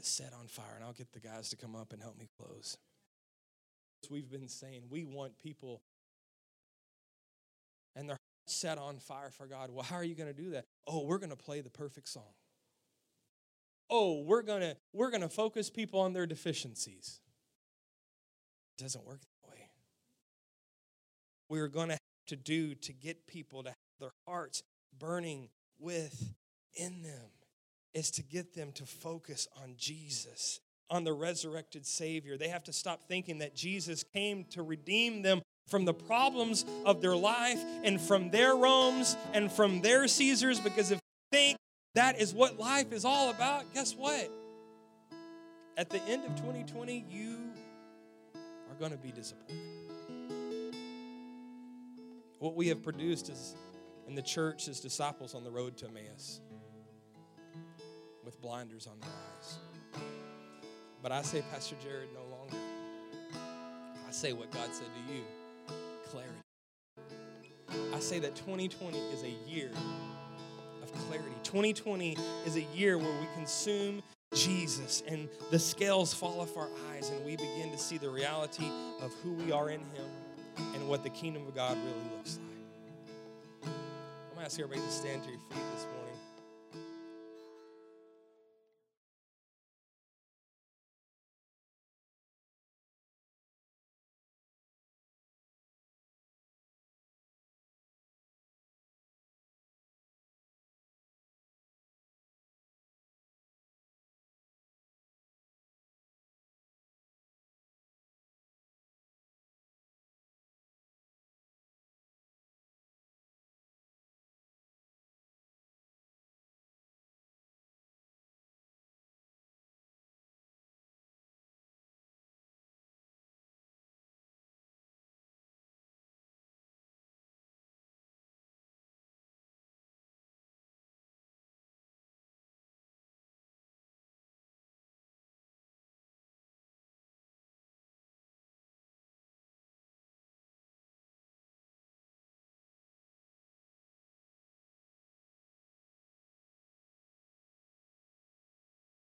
[0.00, 0.74] set on fire.
[0.76, 2.76] And I'll get the guys to come up and help me close.
[4.08, 5.82] We've been saying we want people
[7.96, 9.70] and they're set on fire for God.
[9.70, 10.64] Well, how are you going to do that?
[10.86, 12.34] Oh, we're going to play the perfect song.
[13.88, 17.20] Oh, we're going to we're going to focus people on their deficiencies.
[18.78, 19.68] It doesn't work that way.
[21.48, 24.62] We're going to have to do to get people to have their hearts
[24.98, 27.30] burning within them
[27.94, 32.36] is to get them to focus on Jesus, on the resurrected Savior.
[32.36, 37.00] They have to stop thinking that Jesus came to redeem them from the problems of
[37.00, 41.58] their life and from their Romes and from their Caesars, because if you think
[41.94, 44.30] that is what life is all about, guess what?
[45.76, 47.38] At the end of 2020, you
[48.68, 49.56] are going to be disappointed.
[52.38, 53.56] What we have produced is
[54.06, 56.40] in the church is disciples on the road to Emmaus
[58.24, 59.58] with blinders on their eyes.
[61.02, 62.56] But I say, Pastor Jared, no longer.
[64.06, 65.22] I say what God said to you
[66.10, 66.32] clarity.
[67.94, 69.70] I say that 2020 is a year
[70.82, 71.32] of clarity.
[71.42, 74.02] 2020 is a year where we consume
[74.34, 78.70] Jesus and the scales fall off our eyes and we begin to see the reality
[79.00, 80.06] of who we are in Him
[80.74, 83.64] and what the kingdom of God really looks like.
[83.64, 85.95] I'm going to ask everybody to stand to your feet this morning.